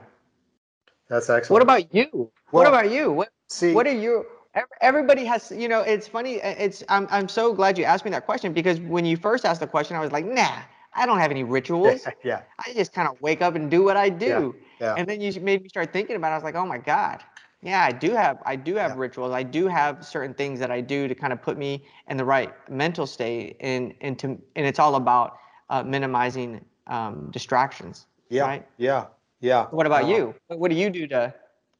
That's 1.10 1.28
excellent. 1.28 1.50
What 1.50 1.62
about 1.62 1.94
you? 1.94 2.08
Well, 2.14 2.30
what 2.52 2.66
about 2.66 2.90
you? 2.90 3.12
What 3.12 3.28
see, 3.48 3.74
what 3.74 3.86
are 3.86 3.92
you 3.92 4.24
everybody 4.80 5.24
has 5.24 5.50
you 5.50 5.68
know 5.68 5.80
it's 5.80 6.08
funny 6.08 6.34
it's 6.34 6.82
I'm, 6.88 7.06
I'm 7.10 7.28
so 7.28 7.52
glad 7.52 7.78
you 7.78 7.84
asked 7.84 8.04
me 8.04 8.10
that 8.12 8.24
question 8.24 8.52
because 8.52 8.80
when 8.80 9.04
you 9.04 9.16
first 9.16 9.44
asked 9.44 9.60
the 9.60 9.66
question 9.66 9.96
i 9.96 10.00
was 10.00 10.12
like 10.12 10.24
nah 10.24 10.58
i 10.94 11.06
don't 11.06 11.18
have 11.18 11.30
any 11.30 11.44
rituals 11.44 12.06
yeah 12.24 12.42
i 12.58 12.72
just 12.72 12.92
kind 12.92 13.08
of 13.08 13.20
wake 13.20 13.42
up 13.42 13.54
and 13.54 13.70
do 13.70 13.82
what 13.82 13.96
i 13.96 14.08
do 14.08 14.54
yeah. 14.80 14.86
yeah. 14.86 14.94
and 14.96 15.08
then 15.08 15.20
you 15.20 15.32
made 15.40 15.62
me 15.62 15.68
start 15.68 15.92
thinking 15.92 16.16
about 16.16 16.28
it 16.28 16.32
i 16.32 16.34
was 16.34 16.44
like 16.44 16.54
oh 16.54 16.66
my 16.66 16.78
god 16.78 17.22
yeah 17.62 17.84
i 17.84 17.92
do 17.92 18.12
have 18.12 18.38
i 18.46 18.56
do 18.56 18.74
have 18.74 18.92
yeah. 18.92 18.98
rituals 18.98 19.32
i 19.32 19.42
do 19.42 19.66
have 19.66 20.04
certain 20.04 20.34
things 20.34 20.58
that 20.58 20.70
i 20.70 20.80
do 20.80 21.08
to 21.08 21.14
kind 21.14 21.32
of 21.32 21.40
put 21.42 21.58
me 21.58 21.84
in 22.08 22.16
the 22.16 22.24
right 22.24 22.52
mental 22.70 23.06
state 23.06 23.56
and 23.60 23.94
and 24.00 24.18
to 24.18 24.28
and 24.28 24.66
it's 24.66 24.78
all 24.78 24.96
about 24.96 25.38
uh, 25.68 25.82
minimizing 25.82 26.64
um, 26.86 27.28
distractions 27.32 28.06
yeah 28.30 28.42
right? 28.42 28.66
yeah 28.78 29.06
yeah 29.40 29.66
what 29.66 29.86
about 29.86 30.04
uh, 30.04 30.08
you 30.08 30.34
what 30.48 30.70
do 30.70 30.76
you 30.76 30.88
do 30.88 31.06
to 31.06 31.34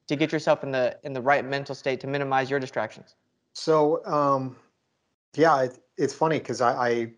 to 0.07 0.15
get 0.15 0.31
yourself 0.31 0.63
in 0.63 0.71
the 0.71 0.97
in 1.03 1.13
the 1.13 1.21
right 1.21 1.45
mental 1.45 1.75
state 1.75 1.99
to 2.01 2.07
minimize 2.07 2.49
your 2.49 2.59
distractions? 2.59 3.15
So 3.53 4.05
um, 4.05 4.55
yeah, 5.35 5.63
it, 5.63 5.79
it's 5.97 6.13
funny 6.13 6.39
because 6.39 6.61
I, 6.61 6.89
I, 6.89 7.11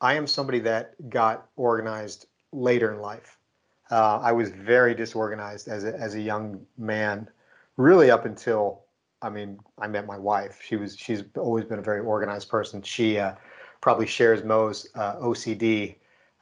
I 0.00 0.14
am 0.14 0.26
somebody 0.26 0.58
that 0.60 0.94
got 1.10 1.48
organized 1.56 2.26
later 2.52 2.92
in 2.92 3.00
life. 3.00 3.38
Uh, 3.90 4.18
I 4.18 4.32
was 4.32 4.50
very 4.50 4.94
disorganized 4.94 5.68
as 5.68 5.84
a, 5.84 5.94
as 5.96 6.14
a 6.14 6.20
young 6.20 6.64
man, 6.76 7.28
really 7.76 8.10
up 8.10 8.24
until 8.24 8.82
I 9.22 9.30
mean 9.30 9.58
I 9.78 9.86
met 9.86 10.06
my 10.06 10.18
wife. 10.18 10.60
She 10.62 10.76
was 10.76 10.96
she's 10.96 11.22
always 11.36 11.64
been 11.64 11.78
a 11.78 11.82
very 11.82 12.00
organized 12.00 12.48
person. 12.48 12.82
She 12.82 13.18
uh, 13.18 13.34
probably 13.80 14.06
shares 14.06 14.42
Mo's 14.42 14.88
uh, 14.94 15.16
OCD 15.16 15.96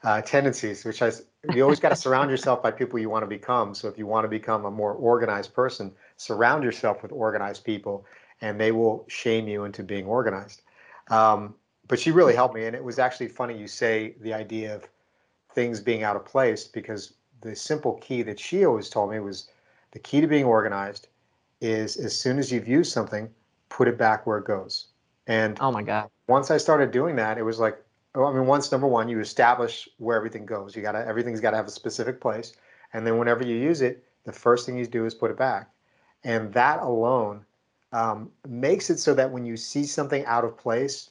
uh, 0.05 0.21
tendencies, 0.21 0.85
which 0.85 0.99
has 0.99 1.25
you 1.53 1.63
always 1.63 1.81
got 1.81 1.89
to 1.89 1.97
surround 1.97 2.31
yourself 2.31 2.63
by 2.63 2.71
people 2.71 2.99
you 2.99 3.11
want 3.11 3.23
to 3.23 3.27
become. 3.27 3.75
So 3.75 3.89
if 3.89 3.99
you 3.99 4.07
want 4.07 4.25
to 4.25 4.29
become 4.29 4.65
a 4.65 4.71
more 4.71 4.93
organized 4.93 5.55
person, 5.55 5.93
surround 6.17 6.63
yourself 6.63 7.03
with 7.03 7.13
organized 7.13 7.65
people, 7.65 8.07
and 8.41 8.61
they 8.61 8.73
will 8.73 9.05
shame 9.09 9.49
you 9.49 9.65
into 9.65 9.83
being 9.83 10.07
organized. 10.07 10.63
Um, 11.09 11.55
but 11.89 11.99
she 11.99 12.11
really 12.11 12.35
helped 12.35 12.55
me, 12.55 12.67
and 12.67 12.77
it 12.77 12.85
was 12.85 12.99
actually 12.99 13.29
funny 13.29 13.57
you 13.59 13.67
say 13.67 14.15
the 14.21 14.33
idea 14.33 14.75
of 14.75 14.89
things 15.55 15.81
being 15.81 16.03
out 16.03 16.17
of 16.17 16.25
place 16.25 16.65
because 16.65 17.15
the 17.41 17.55
simple 17.55 17.95
key 17.95 18.23
that 18.23 18.39
she 18.41 18.65
always 18.65 18.89
told 18.89 19.11
me 19.11 19.21
was 19.21 19.51
the 19.93 19.99
key 19.99 20.21
to 20.21 20.27
being 20.27 20.45
organized 20.45 21.09
is 21.61 21.97
as 21.97 22.19
soon 22.19 22.39
as 22.39 22.51
you've 22.51 22.69
used 22.69 22.93
something, 22.93 23.29
put 23.69 23.87
it 23.87 23.97
back 23.97 24.27
where 24.27 24.39
it 24.39 24.45
goes. 24.45 24.89
And 25.27 25.57
oh 25.61 25.71
my 25.71 25.83
god, 25.83 26.11
once 26.27 26.51
I 26.51 26.59
started 26.59 26.91
doing 26.91 27.17
that, 27.17 27.39
it 27.39 27.43
was 27.43 27.59
like, 27.59 27.79
I 28.15 28.33
mean, 28.33 28.47
once 28.47 28.71
number 28.71 28.87
one, 28.87 29.09
you 29.09 29.19
establish 29.19 29.89
where 29.99 30.17
everything 30.17 30.47
goes. 30.47 30.77
You 30.77 30.83
gotta 30.83 31.05
everything's 31.07 31.41
got 31.41 31.51
to 31.51 31.57
have 31.57 31.67
a 31.67 31.71
specific 31.71 32.21
place, 32.21 32.53
and 32.93 33.07
then 33.07 33.19
whenever 33.19 33.45
you 33.45 33.57
use 33.57 33.83
it, 33.83 34.05
the 34.25 34.33
first 34.33 34.67
thing 34.67 34.79
you 34.79 34.87
do 34.87 35.05
is 35.05 35.15
put 35.15 35.31
it 35.31 35.37
back, 35.37 35.71
and 36.23 36.53
that 36.53 36.81
alone 36.81 37.45
um, 37.93 38.31
makes 38.47 38.91
it 38.91 38.99
so 38.99 39.15
that 39.15 39.31
when 39.31 39.45
you 39.45 39.57
see 39.57 39.85
something 39.85 40.25
out 40.27 40.45
of 40.45 40.57
place, 40.57 41.11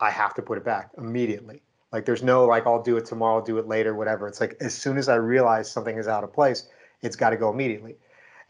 I 0.00 0.10
have 0.10 0.34
to 0.34 0.42
put 0.42 0.58
it 0.58 0.64
back 0.64 0.90
immediately. 0.96 1.62
Like 1.92 2.04
there's 2.06 2.22
no 2.22 2.44
like 2.44 2.66
I'll 2.66 2.82
do 2.82 2.96
it 2.96 3.04
tomorrow, 3.04 3.36
I'll 3.36 3.44
do 3.44 3.58
it 3.58 3.66
later, 3.66 3.94
whatever. 3.94 4.28
It's 4.28 4.40
like 4.40 4.56
as 4.60 4.74
soon 4.74 4.98
as 4.98 5.08
I 5.08 5.16
realize 5.16 5.70
something 5.70 5.98
is 5.98 6.08
out 6.08 6.24
of 6.24 6.32
place, 6.32 6.68
it's 7.02 7.16
got 7.16 7.30
to 7.30 7.36
go 7.36 7.50
immediately. 7.50 7.96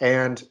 And 0.00 0.42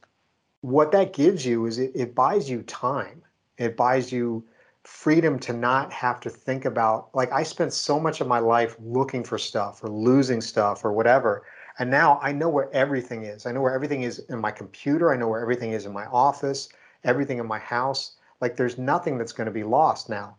what 0.62 0.92
that 0.92 1.14
gives 1.14 1.46
you 1.46 1.66
is 1.66 1.80
it, 1.80 1.92
it 1.96 2.16
buys 2.16 2.50
you 2.50 2.64
time. 2.64 3.24
It 3.58 3.78
buys 3.78 4.12
you 4.12 4.44
freedom 4.84 5.38
to 5.40 5.54
not 5.54 5.94
have 5.94 6.20
to 6.22 6.30
think 6.30 6.66
about 6.66 7.10
like 7.14 7.32
I 7.32 7.44
spent 7.44 7.74
so 7.74 8.00
much 8.00 8.22
of 8.22 8.28
my 8.28 8.40
life 8.40 8.76
looking 8.80 9.24
for 9.24 9.38
stuff 9.38 9.84
or 9.84 9.90
losing 9.90 10.42
stuff 10.42 10.84
or 10.84 10.92
whatever. 10.92 11.44
And 11.80 11.90
now 11.90 12.20
I 12.22 12.32
know 12.32 12.50
where 12.50 12.72
everything 12.74 13.24
is. 13.24 13.46
I 13.46 13.52
know 13.52 13.62
where 13.62 13.74
everything 13.74 14.04
is 14.04 14.20
in 14.30 14.40
my 14.40 14.52
computer. 14.52 15.14
I 15.14 15.18
know 15.18 15.28
where 15.28 15.42
everything 15.42 15.72
is 15.72 15.86
in 15.86 15.94
my 15.94 16.06
office, 16.08 16.70
everything 17.04 17.38
in 17.38 17.48
my 17.48 17.60
house. 17.60 18.18
Like 18.42 18.56
there's 18.56 18.78
nothing 18.78 19.18
that's 19.18 19.32
going 19.32 19.46
to 19.46 19.52
be 19.52 19.64
lost 19.64 20.10
now. 20.10 20.36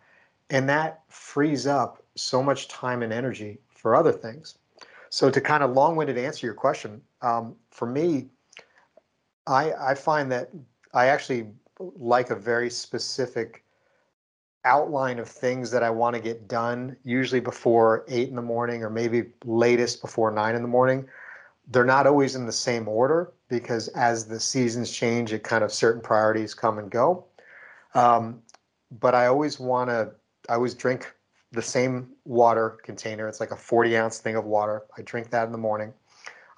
And 0.50 0.68
that 0.68 1.02
frees 1.08 1.66
up 1.66 2.02
so 2.16 2.42
much 2.42 2.68
time 2.68 3.02
and 3.02 3.12
energy 3.12 3.58
for 3.70 3.94
other 3.94 4.12
things. 4.12 4.58
So 5.08 5.30
to 5.30 5.40
kind 5.40 5.62
of 5.62 5.72
long-winded 5.72 6.18
answer 6.18 6.46
your 6.46 6.54
question, 6.54 7.00
um, 7.22 7.54
for 7.70 7.86
me, 7.86 8.28
I, 9.46 9.72
I 9.72 9.94
find 9.94 10.30
that 10.32 10.50
I 10.94 11.06
actually 11.06 11.48
like 11.78 12.30
a 12.30 12.36
very 12.36 12.70
specific 12.70 13.64
outline 14.64 15.18
of 15.18 15.28
things 15.28 15.70
that 15.70 15.82
I 15.82 15.90
want 15.90 16.14
to 16.14 16.22
get 16.22 16.48
done, 16.48 16.96
usually 17.04 17.40
before 17.40 18.04
eight 18.08 18.28
in 18.28 18.36
the 18.36 18.42
morning 18.42 18.82
or 18.82 18.90
maybe 18.90 19.24
latest 19.44 20.00
before 20.00 20.30
nine 20.30 20.54
in 20.54 20.62
the 20.62 20.68
morning. 20.68 21.08
They're 21.68 21.84
not 21.84 22.06
always 22.06 22.36
in 22.36 22.46
the 22.46 22.52
same 22.52 22.88
order 22.88 23.32
because 23.48 23.88
as 23.88 24.26
the 24.26 24.38
seasons 24.38 24.90
change, 24.90 25.32
it 25.32 25.42
kind 25.42 25.64
of 25.64 25.72
certain 25.72 26.02
priorities 26.02 26.54
come 26.54 26.78
and 26.78 26.90
go. 26.90 27.24
Um, 27.94 28.42
but 29.00 29.14
I 29.14 29.26
always 29.26 29.58
want 29.58 29.90
to, 29.90 30.12
I 30.48 30.54
always 30.54 30.74
drink 30.74 31.12
the 31.52 31.62
same 31.62 32.08
water 32.24 32.78
container. 32.82 33.28
It's 33.28 33.40
like 33.40 33.50
a 33.50 33.56
40 33.56 33.96
ounce 33.96 34.18
thing 34.18 34.36
of 34.36 34.44
water. 34.44 34.82
I 34.96 35.02
drink 35.02 35.30
that 35.30 35.46
in 35.46 35.52
the 35.52 35.58
morning. 35.58 35.92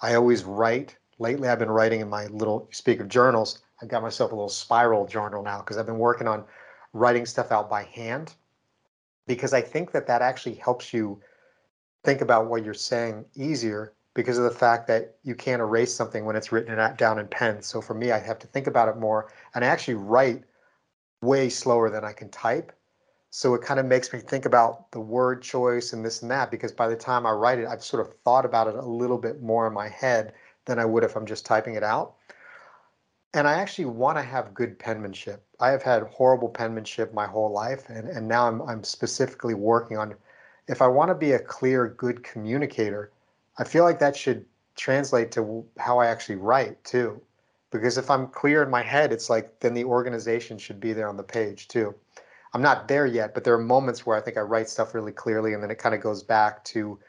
I 0.02 0.14
always 0.14 0.44
write. 0.44 0.96
Lately, 1.18 1.48
I've 1.48 1.58
been 1.58 1.70
writing 1.70 2.00
in 2.00 2.08
my 2.08 2.26
little, 2.26 2.68
speak 2.72 3.00
of 3.00 3.08
journals, 3.08 3.60
I've 3.80 3.88
got 3.88 4.02
myself 4.02 4.32
a 4.32 4.34
little 4.34 4.48
spiral 4.48 5.06
journal 5.06 5.42
now 5.42 5.58
because 5.58 5.76
I've 5.76 5.86
been 5.86 5.98
working 5.98 6.26
on 6.26 6.44
writing 6.94 7.26
stuff 7.26 7.52
out 7.52 7.68
by 7.68 7.82
hand 7.82 8.34
because 9.26 9.52
I 9.52 9.60
think 9.60 9.92
that 9.92 10.06
that 10.06 10.22
actually 10.22 10.54
helps 10.54 10.94
you 10.94 11.20
think 12.04 12.20
about 12.20 12.46
what 12.46 12.64
you're 12.64 12.72
saying 12.72 13.24
easier 13.34 13.92
because 14.14 14.38
of 14.38 14.44
the 14.44 14.50
fact 14.50 14.86
that 14.86 15.16
you 15.24 15.34
can't 15.34 15.60
erase 15.60 15.92
something 15.92 16.24
when 16.24 16.36
it's 16.36 16.52
written 16.52 16.78
down 16.96 17.18
in 17.18 17.26
pen. 17.26 17.60
So 17.62 17.80
for 17.80 17.94
me, 17.94 18.12
I 18.12 18.18
have 18.20 18.38
to 18.38 18.46
think 18.46 18.68
about 18.68 18.88
it 18.88 18.96
more 18.96 19.32
and 19.54 19.64
I 19.64 19.68
actually 19.68 19.94
write 19.94 20.44
way 21.20 21.48
slower 21.48 21.90
than 21.90 22.04
I 22.04 22.12
can 22.12 22.30
type. 22.30 22.72
So 23.30 23.54
it 23.54 23.62
kind 23.62 23.80
of 23.80 23.86
makes 23.86 24.12
me 24.12 24.20
think 24.20 24.44
about 24.44 24.92
the 24.92 25.00
word 25.00 25.42
choice 25.42 25.92
and 25.92 26.04
this 26.04 26.22
and 26.22 26.30
that 26.30 26.52
because 26.52 26.70
by 26.70 26.86
the 26.86 26.94
time 26.94 27.26
I 27.26 27.32
write 27.32 27.58
it, 27.58 27.66
I've 27.66 27.82
sort 27.82 28.06
of 28.06 28.14
thought 28.24 28.44
about 28.44 28.68
it 28.68 28.76
a 28.76 28.82
little 28.82 29.18
bit 29.18 29.42
more 29.42 29.66
in 29.66 29.72
my 29.72 29.88
head 29.88 30.34
than 30.66 30.78
I 30.78 30.84
would 30.84 31.02
if 31.02 31.16
I'm 31.16 31.26
just 31.26 31.44
typing 31.44 31.74
it 31.74 31.82
out. 31.82 32.14
And 33.34 33.48
I 33.48 33.54
actually 33.54 33.86
want 33.86 34.16
to 34.16 34.22
have 34.22 34.54
good 34.54 34.78
penmanship. 34.78 35.44
I 35.58 35.70
have 35.70 35.82
had 35.82 36.04
horrible 36.04 36.48
penmanship 36.48 37.12
my 37.12 37.26
whole 37.26 37.50
life, 37.50 37.88
and, 37.88 38.08
and 38.08 38.28
now 38.28 38.46
I'm, 38.46 38.62
I'm 38.62 38.84
specifically 38.84 39.54
working 39.54 39.98
on 39.98 40.14
if 40.68 40.80
I 40.80 40.86
want 40.86 41.10
to 41.10 41.14
be 41.14 41.32
a 41.32 41.38
clear, 41.40 41.88
good 41.88 42.22
communicator, 42.22 43.10
I 43.58 43.64
feel 43.64 43.84
like 43.84 43.98
that 43.98 44.16
should 44.16 44.46
translate 44.76 45.30
to 45.32 45.64
how 45.78 45.98
I 45.98 46.06
actually 46.06 46.36
write 46.36 46.82
too. 46.84 47.20
Because 47.70 47.98
if 47.98 48.08
I'm 48.08 48.28
clear 48.28 48.62
in 48.62 48.70
my 48.70 48.82
head, 48.82 49.12
it's 49.12 49.28
like 49.28 49.58
then 49.60 49.74
the 49.74 49.84
organization 49.84 50.56
should 50.56 50.78
be 50.78 50.92
there 50.92 51.08
on 51.08 51.16
the 51.16 51.24
page 51.24 51.66
too. 51.68 51.94
I'm 52.52 52.62
not 52.62 52.86
there 52.86 53.04
yet, 53.04 53.34
but 53.34 53.42
there 53.42 53.54
are 53.54 53.58
moments 53.58 54.06
where 54.06 54.16
I 54.16 54.20
think 54.20 54.36
I 54.36 54.42
write 54.42 54.68
stuff 54.68 54.94
really 54.94 55.12
clearly, 55.12 55.54
and 55.54 55.62
then 55.62 55.72
it 55.72 55.78
kind 55.78 55.94
of 55.94 56.00
goes 56.00 56.22
back 56.22 56.64
to 56.66 57.00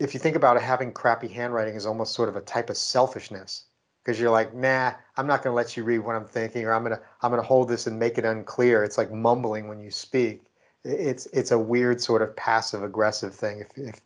if 0.00 0.14
you 0.14 0.20
think 0.20 0.34
about 0.34 0.56
it, 0.56 0.62
having 0.62 0.92
crappy 0.92 1.28
handwriting 1.28 1.76
is 1.76 1.86
almost 1.86 2.12
sort 2.12 2.28
of 2.28 2.34
a 2.34 2.40
type 2.40 2.70
of 2.70 2.76
selfishness 2.76 3.66
because 4.02 4.20
you're 4.20 4.30
like, 4.30 4.54
nah, 4.54 4.92
I'm 5.16 5.26
not 5.26 5.42
going 5.42 5.52
to 5.52 5.56
let 5.56 5.76
you 5.76 5.84
read 5.84 6.00
what 6.00 6.16
I'm 6.16 6.26
thinking, 6.26 6.64
or 6.64 6.72
I'm 6.72 6.82
gonna 6.82 7.00
I'm 7.22 7.30
gonna 7.30 7.42
hold 7.42 7.68
this 7.68 7.86
and 7.86 7.98
make 7.98 8.18
it 8.18 8.24
unclear. 8.24 8.82
It's 8.84 8.98
like 8.98 9.12
mumbling 9.12 9.68
when 9.68 9.80
you 9.80 9.90
speak. 9.90 10.42
It's 10.84 11.26
it's 11.26 11.52
a 11.52 11.58
weird 11.58 12.00
sort 12.00 12.22
of 12.22 12.34
passive 12.34 12.82
aggressive 12.82 13.34
thing. 13.34 13.60
If, 13.60 13.78
if 13.78 14.00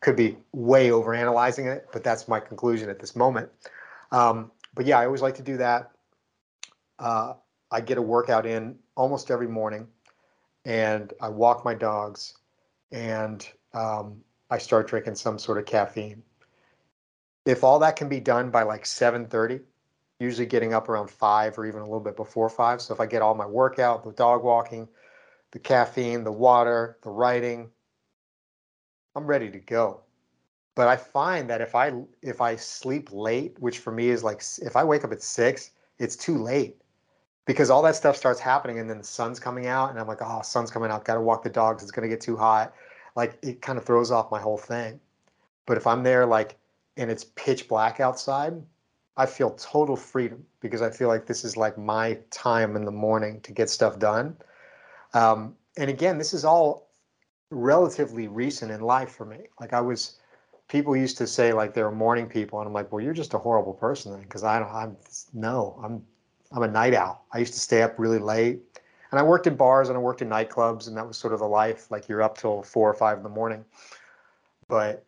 could 0.00 0.16
be 0.16 0.36
way 0.52 0.90
over 0.90 1.14
analyzing 1.14 1.66
it, 1.66 1.88
but 1.92 2.04
that's 2.04 2.28
my 2.28 2.40
conclusion 2.40 2.88
at 2.88 3.00
this 3.00 3.16
moment. 3.16 3.48
Um, 4.12 4.50
but 4.74 4.86
yeah, 4.86 4.98
I 4.98 5.06
always 5.06 5.22
like 5.22 5.34
to 5.36 5.42
do 5.42 5.56
that. 5.56 5.90
Uh, 6.98 7.34
I 7.70 7.80
get 7.80 7.98
a 7.98 8.02
workout 8.02 8.46
in 8.46 8.76
almost 8.96 9.30
every 9.30 9.48
morning, 9.48 9.86
and 10.64 11.12
I 11.20 11.28
walk 11.28 11.64
my 11.64 11.74
dogs, 11.74 12.34
and 12.92 13.46
um, 13.74 14.22
I 14.50 14.58
start 14.58 14.88
drinking 14.88 15.16
some 15.16 15.38
sort 15.38 15.58
of 15.58 15.66
caffeine. 15.66 16.22
If 17.48 17.64
all 17.64 17.78
that 17.78 17.96
can 17.96 18.10
be 18.10 18.20
done 18.20 18.50
by 18.50 18.62
like 18.62 18.84
7:30, 18.84 19.62
usually 20.20 20.46
getting 20.46 20.74
up 20.74 20.90
around 20.90 21.10
5 21.10 21.58
or 21.58 21.64
even 21.64 21.80
a 21.80 21.84
little 21.84 21.98
bit 21.98 22.14
before 22.14 22.50
5. 22.50 22.82
So 22.82 22.92
if 22.92 23.00
I 23.00 23.06
get 23.06 23.22
all 23.22 23.34
my 23.34 23.46
workout, 23.46 24.04
the 24.04 24.12
dog 24.12 24.44
walking, 24.44 24.86
the 25.52 25.58
caffeine, 25.58 26.24
the 26.24 26.32
water, 26.32 26.98
the 27.02 27.10
writing, 27.10 27.70
I'm 29.16 29.26
ready 29.26 29.50
to 29.50 29.58
go. 29.58 30.02
But 30.74 30.88
I 30.88 30.96
find 30.96 31.48
that 31.48 31.62
if 31.62 31.74
I 31.74 31.92
if 32.20 32.42
I 32.42 32.56
sleep 32.56 33.08
late, 33.12 33.58
which 33.58 33.78
for 33.78 33.92
me 33.92 34.10
is 34.10 34.22
like 34.22 34.42
if 34.60 34.76
I 34.76 34.84
wake 34.84 35.04
up 35.04 35.12
at 35.12 35.22
6, 35.22 35.70
it's 35.98 36.16
too 36.16 36.36
late 36.36 36.76
because 37.46 37.70
all 37.70 37.80
that 37.82 37.96
stuff 37.96 38.14
starts 38.14 38.40
happening 38.40 38.78
and 38.78 38.90
then 38.90 38.98
the 38.98 39.04
sun's 39.04 39.40
coming 39.40 39.66
out 39.66 39.88
and 39.88 39.98
I'm 39.98 40.06
like, 40.06 40.20
oh, 40.20 40.42
sun's 40.42 40.70
coming 40.70 40.90
out, 40.90 41.06
got 41.06 41.14
to 41.14 41.22
walk 41.22 41.42
the 41.44 41.48
dogs, 41.48 41.82
it's 41.82 41.92
to 41.92 42.08
get 42.08 42.20
too 42.20 42.36
hot 42.36 42.74
like 43.16 43.38
it 43.42 43.62
kind 43.62 43.78
of 43.78 43.84
throws 43.84 44.10
off 44.10 44.30
my 44.30 44.40
whole 44.40 44.58
thing. 44.58 45.00
But 45.66 45.78
if 45.78 45.86
I'm 45.86 46.02
there 46.02 46.26
like 46.26 46.58
and 46.98 47.10
it's 47.10 47.24
pitch 47.36 47.68
black 47.68 48.00
outside, 48.00 48.60
I 49.16 49.26
feel 49.26 49.50
total 49.50 49.96
freedom 49.96 50.44
because 50.60 50.82
I 50.82 50.90
feel 50.90 51.08
like 51.08 51.26
this 51.26 51.44
is 51.44 51.56
like 51.56 51.78
my 51.78 52.18
time 52.30 52.76
in 52.76 52.84
the 52.84 52.92
morning 52.92 53.40
to 53.42 53.52
get 53.52 53.70
stuff 53.70 53.98
done. 53.98 54.36
Um, 55.14 55.56
and 55.76 55.88
again, 55.88 56.18
this 56.18 56.34
is 56.34 56.44
all 56.44 56.90
relatively 57.50 58.28
recent 58.28 58.70
in 58.70 58.80
life 58.80 59.10
for 59.10 59.24
me. 59.24 59.38
Like 59.60 59.72
I 59.72 59.80
was, 59.80 60.18
people 60.68 60.96
used 60.96 61.16
to 61.18 61.26
say 61.26 61.52
like 61.52 61.72
they're 61.72 61.90
morning 61.90 62.28
people, 62.28 62.58
and 62.58 62.66
I'm 62.66 62.74
like, 62.74 62.92
well, 62.92 63.02
you're 63.02 63.14
just 63.14 63.34
a 63.34 63.38
horrible 63.38 63.74
person 63.74 64.12
then, 64.12 64.22
because 64.22 64.44
I 64.44 64.58
don't. 64.58 64.70
I'm 64.70 64.96
no, 65.32 65.80
I'm 65.82 66.04
I'm 66.52 66.62
a 66.62 66.68
night 66.68 66.94
owl. 66.94 67.24
I 67.32 67.38
used 67.38 67.54
to 67.54 67.60
stay 67.60 67.82
up 67.82 67.98
really 67.98 68.18
late. 68.18 68.60
And 69.10 69.18
I 69.18 69.22
worked 69.22 69.46
in 69.46 69.56
bars 69.56 69.88
and 69.88 69.96
I 69.96 70.00
worked 70.00 70.20
in 70.20 70.28
nightclubs, 70.28 70.86
and 70.88 70.96
that 70.96 71.06
was 71.06 71.16
sort 71.16 71.32
of 71.32 71.40
the 71.40 71.48
life. 71.48 71.90
Like 71.90 72.08
you're 72.08 72.22
up 72.22 72.36
till 72.36 72.62
four 72.62 72.90
or 72.90 72.94
five 72.94 73.16
in 73.16 73.22
the 73.22 73.30
morning. 73.30 73.64
But 74.68 75.06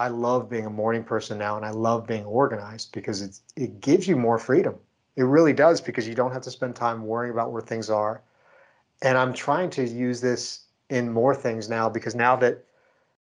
I 0.00 0.08
love 0.08 0.48
being 0.48 0.64
a 0.64 0.70
morning 0.70 1.04
person 1.04 1.36
now, 1.36 1.58
and 1.58 1.66
I 1.66 1.70
love 1.70 2.06
being 2.06 2.24
organized 2.24 2.90
because 2.92 3.20
it's 3.20 3.42
it 3.54 3.82
gives 3.82 4.08
you 4.08 4.16
more 4.16 4.38
freedom. 4.38 4.76
It 5.16 5.24
really 5.24 5.52
does 5.52 5.78
because 5.82 6.08
you 6.08 6.14
don't 6.14 6.32
have 6.32 6.40
to 6.42 6.50
spend 6.50 6.74
time 6.74 7.04
worrying 7.04 7.34
about 7.34 7.52
where 7.52 7.60
things 7.60 7.90
are. 7.90 8.22
And 9.02 9.18
I'm 9.18 9.34
trying 9.34 9.68
to 9.70 9.86
use 9.86 10.22
this 10.22 10.64
in 10.88 11.12
more 11.12 11.34
things 11.34 11.68
now 11.68 11.90
because 11.90 12.14
now 12.14 12.34
that 12.36 12.64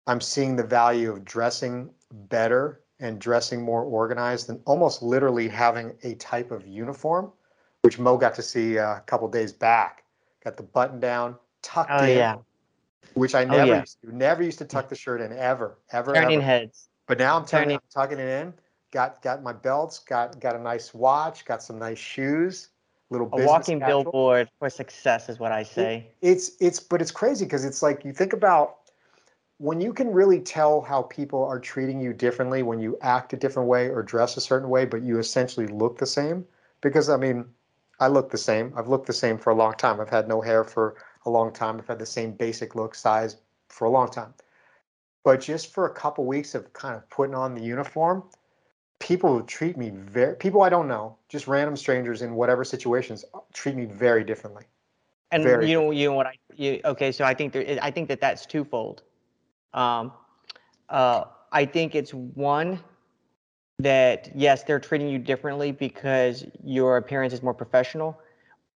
I'm 0.06 0.20
seeing 0.20 0.54
the 0.54 0.62
value 0.62 1.10
of 1.10 1.24
dressing 1.24 1.88
better 2.28 2.80
and 2.98 3.18
dressing 3.18 3.62
more 3.62 3.82
organized 3.82 4.50
and 4.50 4.60
almost 4.66 5.02
literally 5.02 5.48
having 5.48 5.94
a 6.02 6.14
type 6.16 6.50
of 6.50 6.66
uniform, 6.66 7.32
which 7.80 7.98
Mo 7.98 8.18
got 8.18 8.34
to 8.34 8.42
see 8.42 8.78
uh, 8.78 8.96
a 8.96 9.02
couple 9.06 9.28
days 9.28 9.50
back 9.52 10.04
got 10.44 10.56
the 10.56 10.62
button 10.62 11.00
down, 11.00 11.36
tucked 11.62 11.90
oh, 11.90 12.04
in. 12.04 12.18
yeah. 12.18 12.36
Which 13.14 13.34
I 13.34 13.42
oh, 13.42 13.48
never 13.48 13.62
oh, 13.62 13.64
yeah. 13.64 13.80
used 13.80 13.98
to. 14.02 14.16
Never 14.16 14.42
used 14.42 14.58
to 14.58 14.64
tuck 14.64 14.88
the 14.88 14.94
shirt 14.94 15.20
in 15.20 15.32
ever, 15.32 15.78
ever. 15.92 16.14
Turning 16.14 16.36
ever. 16.36 16.44
heads. 16.44 16.88
But 17.06 17.18
now 17.18 17.36
I'm, 17.36 17.44
tucking, 17.44 17.72
I'm 17.72 17.80
tucking 17.92 18.18
it 18.18 18.28
in. 18.28 18.54
Got 18.92 19.22
got 19.22 19.42
my 19.42 19.52
belts. 19.52 19.98
Got 19.98 20.38
got 20.40 20.54
a 20.54 20.60
nice 20.60 20.94
watch. 20.94 21.44
Got 21.44 21.62
some 21.62 21.78
nice 21.78 21.98
shoes. 21.98 22.68
Little 23.10 23.28
a 23.32 23.44
walking 23.44 23.80
casual. 23.80 24.04
billboard 24.04 24.48
for 24.58 24.70
success 24.70 25.28
is 25.28 25.40
what 25.40 25.50
I 25.50 25.64
say. 25.64 26.06
It, 26.22 26.30
it's 26.30 26.52
it's 26.60 26.78
but 26.78 27.02
it's 27.02 27.10
crazy 27.10 27.44
because 27.44 27.64
it's 27.64 27.82
like 27.82 28.04
you 28.04 28.12
think 28.12 28.32
about 28.32 28.76
when 29.58 29.80
you 29.80 29.92
can 29.92 30.10
really 30.12 30.40
tell 30.40 30.80
how 30.80 31.02
people 31.02 31.44
are 31.44 31.58
treating 31.58 32.00
you 32.00 32.12
differently 32.12 32.62
when 32.62 32.80
you 32.80 32.96
act 33.02 33.32
a 33.32 33.36
different 33.36 33.68
way 33.68 33.88
or 33.88 34.02
dress 34.02 34.36
a 34.36 34.40
certain 34.40 34.70
way, 34.70 34.84
but 34.86 35.02
you 35.02 35.18
essentially 35.18 35.66
look 35.66 35.98
the 35.98 36.06
same. 36.06 36.46
Because 36.80 37.10
I 37.10 37.16
mean, 37.16 37.44
I 37.98 38.08
look 38.08 38.30
the 38.30 38.38
same. 38.38 38.72
I've 38.76 38.88
looked 38.88 39.06
the 39.06 39.12
same 39.12 39.36
for 39.36 39.50
a 39.50 39.54
long 39.54 39.74
time. 39.74 40.00
I've 40.00 40.08
had 40.08 40.28
no 40.28 40.40
hair 40.40 40.64
for 40.64 40.96
a 41.26 41.30
long 41.30 41.52
time. 41.52 41.78
I've 41.78 41.86
had 41.88 41.98
the 41.98 42.06
same 42.06 42.32
basic 42.32 42.74
look, 42.74 42.94
size 42.94 43.36
for 43.68 43.86
a 43.86 43.90
long 43.90 44.10
time. 44.10 44.34
but 45.24 45.40
just 45.40 45.72
for 45.72 45.86
a 45.86 45.92
couple 45.92 46.24
weeks 46.24 46.54
of 46.54 46.72
kind 46.72 46.96
of 46.96 47.08
putting 47.10 47.34
on 47.34 47.54
the 47.54 47.60
uniform, 47.62 48.24
people 48.98 49.34
would 49.34 49.48
treat 49.48 49.76
me 49.76 49.90
very 49.90 50.36
people 50.36 50.62
I 50.62 50.68
don't 50.68 50.88
know, 50.88 51.16
just 51.28 51.46
random 51.48 51.76
strangers 51.76 52.22
in 52.22 52.34
whatever 52.34 52.64
situations 52.64 53.24
uh, 53.34 53.40
treat 53.52 53.76
me 53.76 53.86
very 53.86 54.24
differently. 54.24 54.64
And 55.32 55.42
Very 55.44 55.68
you 55.70 55.76
know, 55.80 55.90
you 55.90 56.08
know 56.08 56.14
what 56.14 56.26
I, 56.26 56.34
you, 56.56 56.80
okay, 56.84 57.12
so 57.12 57.24
I 57.24 57.34
think 57.34 57.52
there, 57.52 57.78
I 57.82 57.90
think 57.90 58.08
that 58.08 58.20
that's 58.20 58.46
twofold. 58.46 59.02
Um, 59.74 60.12
uh, 60.88 61.24
I 61.52 61.64
think 61.64 61.94
it's 61.94 62.12
one 62.12 62.80
that 63.78 64.30
yes, 64.34 64.64
they're 64.64 64.80
treating 64.80 65.08
you 65.08 65.18
differently 65.18 65.72
because 65.72 66.44
your 66.64 66.96
appearance 66.96 67.32
is 67.32 67.42
more 67.42 67.54
professional. 67.54 68.18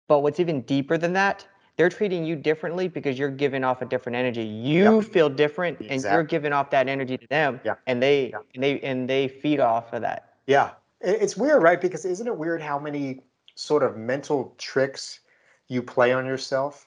But 0.09 0.21
what's 0.21 0.41
even 0.41 0.63
deeper 0.63 0.99
than 0.99 1.13
that, 1.13 1.47
they're 1.81 1.89
treating 1.89 2.27
you 2.27 2.37
differently 2.37 2.89
because 2.89 3.19
you're 3.19 3.31
giving 3.31 3.65
off 3.65 3.81
a 3.81 3.87
different 3.87 4.15
energy. 4.15 4.43
You 4.43 4.97
Yep. 4.97 5.05
feel 5.05 5.31
different, 5.31 5.81
and 5.81 6.03
you're 6.03 6.23
giving 6.23 6.53
off 6.53 6.69
that 6.69 6.89
energy 6.89 7.17
to 7.17 7.27
them, 7.29 7.59
Yeah. 7.65 7.77
and 7.87 8.03
they 8.03 8.27
Yeah. 8.27 8.41
and 8.55 8.63
they 8.63 8.81
and 8.81 9.09
they 9.09 9.29
feed 9.29 9.61
off 9.61 9.95
of 9.95 10.03
that. 10.03 10.35
Yeah, 10.47 10.73
it's 11.01 11.39
weird, 11.39 11.63
right? 11.63 11.81
Because 11.81 12.05
isn't 12.05 12.27
it 12.27 12.37
weird 12.37 12.61
how 12.61 12.79
many 12.79 13.23
sort 13.55 13.83
of 13.83 13.97
mental 13.97 14.55
tricks 14.59 15.21
you 15.69 15.83
play 15.83 16.13
on 16.13 16.27
yourself, 16.27 16.87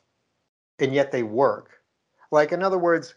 and 0.78 0.94
yet 0.94 1.12
they 1.12 1.24
work? 1.24 1.72
Like, 2.30 2.52
in 2.52 2.62
other 2.62 2.78
words, 2.78 3.16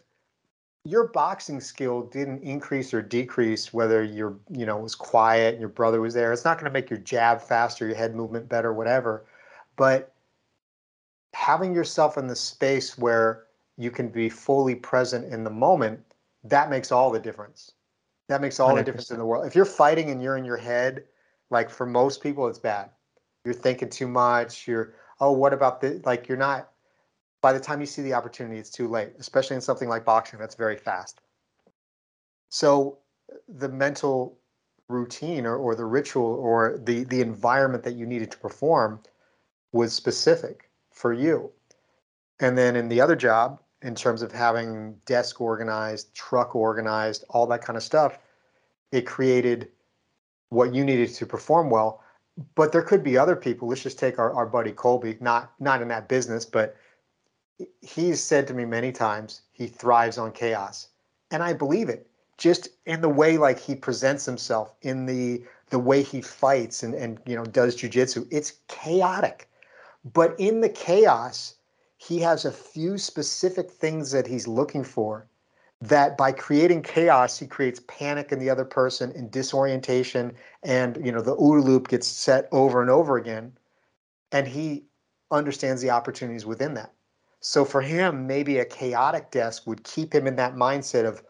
your 0.83 1.09
boxing 1.09 1.59
skill 1.61 2.01
didn't 2.01 2.41
increase 2.41 2.91
or 2.91 3.03
decrease 3.03 3.71
whether 3.71 4.01
you're, 4.01 4.35
you 4.49 4.65
know, 4.65 4.77
was 4.77 4.95
quiet 4.95 5.53
and 5.53 5.59
your 5.59 5.69
brother 5.69 6.01
was 6.01 6.15
there. 6.15 6.33
It's 6.33 6.43
not 6.45 6.57
going 6.57 6.71
to 6.71 6.73
make 6.73 6.89
your 6.89 6.99
jab 6.99 7.39
faster, 7.39 7.85
your 7.85 7.95
head 7.95 8.15
movement 8.15 8.49
better, 8.49 8.73
whatever. 8.73 9.25
But 9.75 10.13
having 11.37 11.71
yourself 11.71 12.17
in 12.17 12.25
the 12.25 12.35
space 12.35 12.97
where 12.97 13.43
you 13.77 13.91
can 13.91 14.09
be 14.09 14.27
fully 14.27 14.73
present 14.73 15.31
in 15.31 15.43
the 15.43 15.51
moment, 15.51 15.99
that 16.43 16.67
makes 16.67 16.91
all 16.91 17.11
the 17.11 17.19
difference. 17.19 17.73
That 18.27 18.41
makes 18.41 18.59
all 18.59 18.75
the 18.75 18.83
difference 18.83 19.11
in 19.11 19.19
the 19.19 19.25
world. 19.25 19.45
If 19.45 19.55
you're 19.55 19.63
fighting 19.63 20.09
and 20.09 20.21
you're 20.21 20.37
in 20.37 20.43
your 20.43 20.57
head, 20.57 21.03
like 21.51 21.69
for 21.69 21.85
most 21.85 22.23
people, 22.23 22.47
it's 22.47 22.57
bad. 22.57 22.89
You're 23.45 23.53
thinking 23.53 23.87
too 23.87 24.07
much. 24.07 24.67
You're, 24.67 24.95
oh, 25.19 25.31
what 25.31 25.53
about 25.53 25.79
this? 25.79 26.03
Like 26.07 26.27
you're 26.27 26.39
not, 26.39 26.71
by 27.41 27.53
the 27.53 27.59
time 27.59 27.81
you 27.81 27.85
see 27.85 28.01
the 28.01 28.15
opportunity, 28.15 28.57
it's 28.57 28.71
too 28.71 28.87
late, 28.87 29.13
especially 29.19 29.55
in 29.55 29.61
something 29.61 29.87
like 29.87 30.03
boxing 30.03 30.39
that's 30.39 30.55
very 30.55 30.75
fast. 30.75 31.21
So 32.49 32.97
the 33.47 33.69
mental 33.69 34.39
routine 34.89 35.45
or, 35.45 35.55
or 35.55 35.75
the 35.75 35.85
ritual 35.85 36.25
or 36.25 36.81
the, 36.83 37.03
the 37.03 37.21
environment 37.21 37.83
that 37.83 37.93
you 37.93 38.07
needed 38.07 38.31
to 38.31 38.37
perform 38.39 39.01
was 39.71 39.93
specific 39.93 40.66
for 40.97 41.13
you. 41.13 41.51
And 42.39 42.57
then 42.57 42.75
in 42.75 42.89
the 42.89 42.99
other 43.01 43.15
job, 43.15 43.61
in 43.81 43.95
terms 43.95 44.21
of 44.21 44.31
having 44.31 44.95
desk 45.05 45.39
organized, 45.39 46.13
truck 46.13 46.55
organized, 46.55 47.23
all 47.29 47.45
that 47.47 47.61
kind 47.61 47.77
of 47.77 47.83
stuff, 47.83 48.17
it 48.91 49.05
created 49.05 49.69
what 50.49 50.73
you 50.73 50.83
needed 50.83 51.13
to 51.13 51.25
perform 51.25 51.69
well. 51.69 52.01
But 52.55 52.71
there 52.71 52.81
could 52.81 53.03
be 53.03 53.17
other 53.17 53.35
people. 53.35 53.67
Let's 53.67 53.83
just 53.83 53.99
take 53.99 54.19
our, 54.19 54.33
our 54.33 54.45
buddy 54.45 54.71
Colby, 54.71 55.17
not 55.19 55.51
not 55.59 55.81
in 55.81 55.87
that 55.87 56.07
business, 56.07 56.45
but 56.45 56.75
he's 57.81 58.21
said 58.21 58.47
to 58.47 58.53
me 58.53 58.65
many 58.65 58.91
times 58.91 59.41
he 59.51 59.67
thrives 59.67 60.17
on 60.17 60.31
chaos. 60.31 60.89
And 61.31 61.41
I 61.41 61.53
believe 61.53 61.89
it. 61.89 62.07
Just 62.37 62.69
in 62.85 63.01
the 63.01 63.09
way 63.09 63.37
like 63.37 63.59
he 63.59 63.73
presents 63.73 64.23
himself, 64.23 64.75
in 64.83 65.07
the 65.07 65.43
the 65.69 65.79
way 65.79 66.03
he 66.03 66.21
fights 66.21 66.83
and, 66.83 66.93
and 66.93 67.19
you 67.25 67.35
know 67.35 67.43
does 67.45 67.75
jujitsu, 67.75 68.27
it's 68.29 68.53
chaotic. 68.67 69.49
But 70.05 70.39
in 70.39 70.61
the 70.61 70.69
chaos, 70.69 71.55
he 71.97 72.19
has 72.19 72.45
a 72.45 72.51
few 72.51 72.97
specific 72.97 73.69
things 73.71 74.11
that 74.11 74.27
he's 74.27 74.47
looking 74.47 74.83
for 74.83 75.27
that 75.81 76.17
by 76.17 76.31
creating 76.31 76.81
chaos 76.81 77.37
he 77.37 77.45
creates 77.45 77.81
panic 77.87 78.31
in 78.31 78.39
the 78.39 78.49
other 78.49 78.65
person 78.65 79.11
and 79.11 79.29
disorientation 79.29 80.33
and 80.63 80.97
you 81.05 81.11
know 81.11 81.21
the 81.21 81.35
OODA 81.35 81.63
loop 81.63 81.87
gets 81.87 82.07
set 82.07 82.47
over 82.51 82.81
and 82.81 82.89
over 82.89 83.17
again 83.17 83.53
and 84.31 84.47
he 84.47 84.85
understands 85.29 85.81
the 85.81 85.91
opportunities 85.91 86.45
within 86.45 86.73
that. 86.73 86.93
So 87.41 87.63
for 87.63 87.81
him 87.81 88.25
maybe 88.25 88.57
a 88.57 88.65
chaotic 88.65 89.29
desk 89.29 89.67
would 89.67 89.83
keep 89.83 90.13
him 90.13 90.25
in 90.25 90.35
that 90.37 90.55
mindset 90.55 91.05
of 91.05 91.21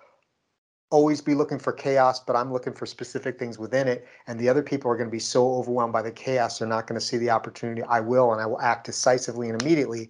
always 0.90 1.20
be 1.20 1.36
looking 1.36 1.60
for 1.60 1.74
chaos 1.74 2.20
but 2.20 2.36
i'm 2.36 2.52
looking 2.52 2.74
for 2.74 2.86
specific 2.86 3.38
things 3.38 3.60
within 3.60 3.88
it 3.88 4.08
and 4.28 4.40
the 4.40 4.48
other 4.48 4.64
people 4.64 4.90
are 4.90 4.96
going 4.96 5.10
to 5.10 5.12
be 5.12 5.20
so 5.20 5.56
overwhelmed 5.56 5.92
by 5.92 6.02
the 6.02 6.12
chaos 6.12 6.60
they're 6.60 6.68
not 6.68 6.88
going 6.88 7.00
to 7.00 7.06
see 7.06 7.18
the 7.18 7.30
opportunity 7.30 7.84
i 7.84 8.00
will 8.00 8.32
and 8.32 8.42
i 8.42 8.46
will 8.46 8.62
act 8.62 8.86
decisively 8.86 9.50
and 9.50 9.62
immediately 9.62 10.10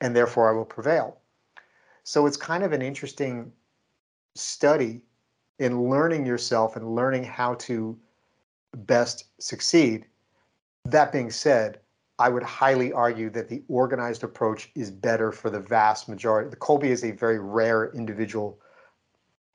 and 0.00 0.14
therefore 0.14 0.48
I 0.48 0.52
will 0.52 0.64
prevail. 0.64 1.18
So 2.04 2.26
it's 2.26 2.36
kind 2.36 2.62
of 2.62 2.72
an 2.72 2.82
interesting 2.82 3.52
study 4.34 5.02
in 5.58 5.88
learning 5.88 6.24
yourself 6.24 6.76
and 6.76 6.94
learning 6.94 7.24
how 7.24 7.54
to 7.54 7.98
best 8.76 9.24
succeed. 9.40 10.06
That 10.84 11.12
being 11.12 11.30
said, 11.30 11.80
I 12.20 12.28
would 12.28 12.42
highly 12.42 12.92
argue 12.92 13.30
that 13.30 13.48
the 13.48 13.62
organized 13.68 14.24
approach 14.24 14.70
is 14.74 14.90
better 14.90 15.32
for 15.32 15.50
the 15.50 15.60
vast 15.60 16.08
majority. 16.08 16.50
The 16.50 16.56
Colby 16.56 16.90
is 16.90 17.04
a 17.04 17.10
very 17.10 17.38
rare 17.38 17.92
individual 17.92 18.58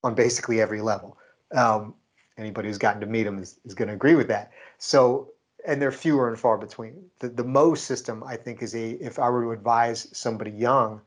on 0.03 0.15
basically 0.15 0.61
every 0.61 0.81
level. 0.81 1.17
Um, 1.53 1.93
anybody 2.37 2.67
who's 2.67 2.77
gotten 2.77 3.01
to 3.01 3.07
meet 3.07 3.25
him 3.25 3.39
is, 3.39 3.59
is 3.65 3.73
going 3.73 3.87
to 3.87 3.93
agree 3.93 4.15
with 4.15 4.27
that. 4.27 4.51
So 4.77 5.33
and 5.65 5.81
they're 5.81 5.91
fewer 5.91 6.27
and 6.27 6.39
far 6.39 6.57
between. 6.57 6.93
The 7.19 7.29
the 7.29 7.43
Mo 7.43 7.75
system, 7.75 8.23
I 8.23 8.35
think, 8.35 8.61
is 8.61 8.75
a 8.75 8.91
if 8.91 9.19
I 9.19 9.29
were 9.29 9.43
to 9.43 9.51
advise 9.51 10.07
somebody 10.11 10.51
young, 10.51 11.01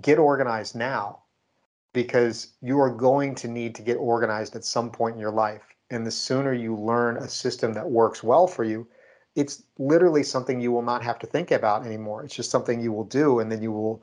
get 0.00 0.18
organized 0.18 0.74
now, 0.74 1.20
because 1.92 2.48
you 2.62 2.80
are 2.80 2.90
going 2.90 3.34
to 3.36 3.48
need 3.48 3.74
to 3.74 3.82
get 3.82 3.96
organized 3.96 4.56
at 4.56 4.64
some 4.64 4.90
point 4.90 5.14
in 5.14 5.20
your 5.20 5.32
life. 5.32 5.62
And 5.90 6.06
the 6.06 6.10
sooner 6.10 6.52
you 6.52 6.76
learn 6.76 7.16
a 7.16 7.28
system 7.28 7.74
that 7.74 7.90
works 7.90 8.22
well 8.22 8.46
for 8.46 8.62
you, 8.64 8.86
it's 9.34 9.64
literally 9.78 10.22
something 10.22 10.60
you 10.60 10.70
will 10.70 10.82
not 10.82 11.02
have 11.02 11.18
to 11.18 11.26
think 11.26 11.50
about 11.50 11.84
anymore. 11.84 12.24
It's 12.24 12.34
just 12.34 12.50
something 12.50 12.80
you 12.80 12.92
will 12.92 13.04
do, 13.04 13.40
and 13.40 13.50
then 13.50 13.62
you 13.62 13.72
will 13.72 14.02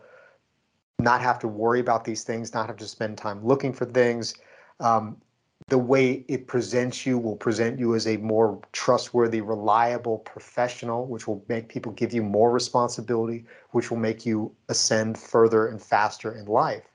not 1.00 1.22
have 1.22 1.40
to 1.40 1.48
worry 1.48 1.80
about 1.80 2.04
these 2.04 2.24
things, 2.24 2.54
not 2.54 2.68
have 2.68 2.78
to 2.78 2.88
spend 2.88 3.18
time 3.18 3.46
looking 3.46 3.72
for 3.72 3.86
things. 3.86 4.34
Um, 4.80 5.18
the 5.70 5.78
way 5.78 6.24
it 6.28 6.48
presents 6.48 7.06
you 7.06 7.18
will 7.18 7.36
present 7.36 7.78
you 7.78 7.94
as 7.94 8.08
a 8.08 8.18
more 8.18 8.60
trustworthy, 8.72 9.42
reliable 9.42 10.20
professional, 10.20 11.06
which 11.06 11.28
will 11.28 11.44
make 11.50 11.68
people 11.68 11.92
give 11.92 12.14
you 12.14 12.24
more 12.24 12.52
responsibility, 12.52 13.46
which 13.72 13.92
will 13.92 13.98
make 13.98 14.26
you 14.26 14.56
ascend 14.70 15.18
further 15.18 15.68
and 15.68 15.82
faster 15.82 16.36
in 16.36 16.46
life. 16.46 16.86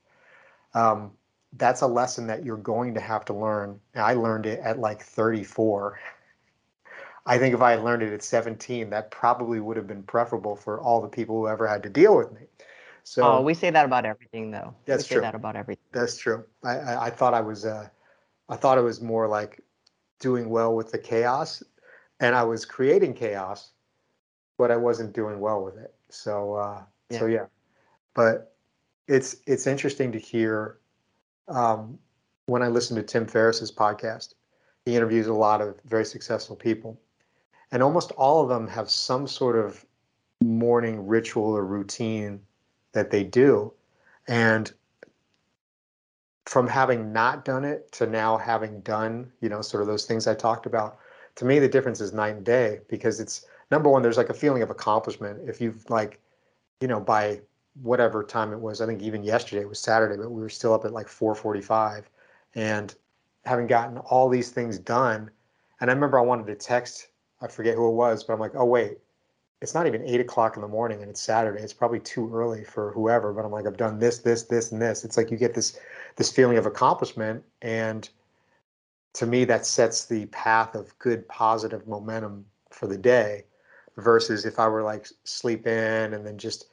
Um, 0.74 1.12
that's 1.58 1.82
a 1.82 1.86
lesson 1.86 2.26
that 2.28 2.44
you're 2.44 2.56
going 2.56 2.94
to 2.94 3.00
have 3.00 3.26
to 3.26 3.34
learn. 3.34 3.78
I 3.94 4.14
learned 4.14 4.46
it 4.46 4.58
at 4.60 4.78
like 4.78 5.02
34. 5.02 5.98
I 7.26 7.38
think 7.38 7.54
if 7.54 7.60
I 7.60 7.72
had 7.72 7.84
learned 7.84 8.02
it 8.02 8.12
at 8.12 8.22
17, 8.22 8.88
that 8.90 9.10
probably 9.10 9.60
would 9.60 9.76
have 9.76 9.86
been 9.86 10.02
preferable 10.02 10.56
for 10.56 10.80
all 10.80 11.02
the 11.02 11.08
people 11.08 11.36
who 11.36 11.46
ever 11.46 11.68
had 11.68 11.82
to 11.82 11.90
deal 11.90 12.16
with 12.16 12.32
me. 12.32 12.46
So 13.04 13.22
oh, 13.24 13.40
we 13.42 13.54
say 13.54 13.70
that 13.70 13.84
about 13.84 14.04
everything, 14.04 14.50
though. 14.50 14.74
That's 14.86 15.04
we 15.04 15.08
say 15.08 15.14
true. 15.16 15.22
that 15.22 15.34
about 15.34 15.56
everything. 15.56 15.84
that's 15.92 16.16
true. 16.16 16.44
I, 16.64 16.78
I, 16.78 17.06
I 17.06 17.10
thought 17.10 17.34
I 17.34 17.40
was. 17.40 17.64
Uh, 17.64 17.88
I 18.48 18.56
thought 18.56 18.78
it 18.78 18.82
was 18.82 19.00
more 19.00 19.28
like 19.28 19.60
doing 20.20 20.48
well 20.48 20.74
with 20.74 20.92
the 20.92 20.98
chaos, 20.98 21.62
and 22.20 22.34
I 22.34 22.42
was 22.44 22.64
creating 22.64 23.14
chaos, 23.14 23.72
but 24.58 24.70
I 24.70 24.76
wasn't 24.76 25.14
doing 25.14 25.40
well 25.40 25.64
with 25.64 25.76
it. 25.76 25.94
So, 26.10 26.54
uh, 26.54 26.82
so 27.10 27.26
yeah. 27.26 27.46
But 28.14 28.54
it's 29.08 29.36
it's 29.46 29.66
interesting 29.66 30.12
to 30.12 30.18
hear 30.18 30.78
um, 31.48 31.98
when 32.46 32.62
I 32.62 32.68
listen 32.68 32.96
to 32.96 33.02
Tim 33.02 33.26
Ferriss's 33.26 33.72
podcast. 33.72 34.34
He 34.84 34.96
interviews 34.96 35.28
a 35.28 35.34
lot 35.34 35.60
of 35.60 35.80
very 35.84 36.04
successful 36.04 36.56
people, 36.56 37.00
and 37.70 37.82
almost 37.82 38.10
all 38.12 38.42
of 38.42 38.48
them 38.48 38.66
have 38.68 38.90
some 38.90 39.26
sort 39.26 39.56
of 39.56 39.84
morning 40.42 41.06
ritual 41.06 41.56
or 41.56 41.64
routine 41.64 42.40
that 42.92 43.10
they 43.10 43.24
do, 43.24 43.72
and 44.28 44.72
from 46.46 46.66
having 46.66 47.12
not 47.12 47.44
done 47.44 47.64
it 47.64 47.90
to 47.92 48.06
now 48.06 48.36
having 48.36 48.80
done, 48.80 49.30
you 49.40 49.48
know, 49.48 49.62
sort 49.62 49.80
of 49.80 49.86
those 49.86 50.04
things 50.04 50.26
I 50.26 50.34
talked 50.34 50.66
about, 50.66 50.98
to 51.36 51.44
me 51.44 51.58
the 51.58 51.68
difference 51.68 52.00
is 52.00 52.12
night 52.12 52.36
and 52.36 52.44
day 52.44 52.80
because 52.88 53.20
it's 53.20 53.46
number 53.70 53.88
one, 53.88 54.02
there's 54.02 54.16
like 54.16 54.28
a 54.28 54.34
feeling 54.34 54.62
of 54.62 54.70
accomplishment. 54.70 55.48
If 55.48 55.60
you've 55.60 55.88
like, 55.88 56.20
you 56.80 56.88
know, 56.88 57.00
by 57.00 57.40
whatever 57.80 58.22
time 58.22 58.52
it 58.52 58.60
was, 58.60 58.80
I 58.80 58.86
think 58.86 59.02
even 59.02 59.22
yesterday 59.22 59.62
it 59.62 59.68
was 59.68 59.78
Saturday, 59.78 60.16
but 60.16 60.30
we 60.30 60.42
were 60.42 60.48
still 60.48 60.74
up 60.74 60.84
at 60.84 60.92
like 60.92 61.08
445 61.08 62.10
and 62.54 62.94
having 63.44 63.66
gotten 63.66 63.98
all 63.98 64.28
these 64.28 64.50
things 64.50 64.78
done. 64.78 65.30
And 65.80 65.90
I 65.90 65.94
remember 65.94 66.18
I 66.18 66.22
wanted 66.22 66.46
to 66.48 66.54
text, 66.54 67.08
I 67.40 67.48
forget 67.48 67.76
who 67.76 67.88
it 67.88 67.94
was, 67.94 68.24
but 68.24 68.34
I'm 68.34 68.40
like, 68.40 68.54
oh 68.54 68.64
wait, 68.64 68.98
it's 69.62 69.74
not 69.74 69.86
even 69.86 70.06
eight 70.06 70.20
o'clock 70.20 70.56
in 70.56 70.62
the 70.62 70.68
morning 70.68 71.00
and 71.02 71.10
it's 71.10 71.20
Saturday. 71.20 71.62
It's 71.62 71.72
probably 71.72 72.00
too 72.00 72.32
early 72.34 72.64
for 72.64 72.92
whoever, 72.92 73.32
but 73.32 73.44
I'm 73.44 73.52
like, 73.52 73.66
I've 73.66 73.76
done 73.76 73.98
this, 73.98 74.18
this, 74.18 74.42
this, 74.42 74.72
and 74.72 74.82
this. 74.82 75.04
It's 75.04 75.16
like 75.16 75.30
you 75.30 75.36
get 75.36 75.54
this 75.54 75.78
this 76.16 76.30
feeling 76.30 76.58
of 76.58 76.66
accomplishment 76.66 77.42
and 77.62 78.08
to 79.14 79.26
me 79.26 79.44
that 79.44 79.64
sets 79.64 80.06
the 80.06 80.26
path 80.26 80.74
of 80.74 80.98
good 80.98 81.26
positive 81.28 81.86
momentum 81.86 82.44
for 82.70 82.86
the 82.86 82.98
day 82.98 83.44
versus 83.98 84.46
if 84.46 84.58
i 84.58 84.66
were 84.66 84.82
like 84.82 85.06
sleep 85.24 85.66
in 85.66 86.14
and 86.14 86.26
then 86.26 86.38
just 86.38 86.68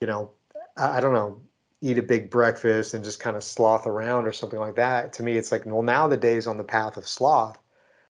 you 0.00 0.06
know 0.06 0.30
i, 0.78 0.96
I 0.96 1.00
don't 1.00 1.12
know 1.12 1.40
eat 1.84 1.98
a 1.98 2.02
big 2.02 2.30
breakfast 2.30 2.94
and 2.94 3.04
just 3.04 3.20
kind 3.20 3.36
of 3.36 3.44
sloth 3.44 3.86
around 3.86 4.26
or 4.26 4.32
something 4.32 4.58
like 4.58 4.74
that. 4.74 5.12
To 5.12 5.22
me, 5.22 5.36
it's 5.36 5.52
like, 5.52 5.66
well, 5.66 5.82
now 5.82 6.08
the 6.08 6.16
day's 6.16 6.46
on 6.46 6.56
the 6.56 6.64
path 6.64 6.96
of 6.96 7.06
sloth, 7.06 7.58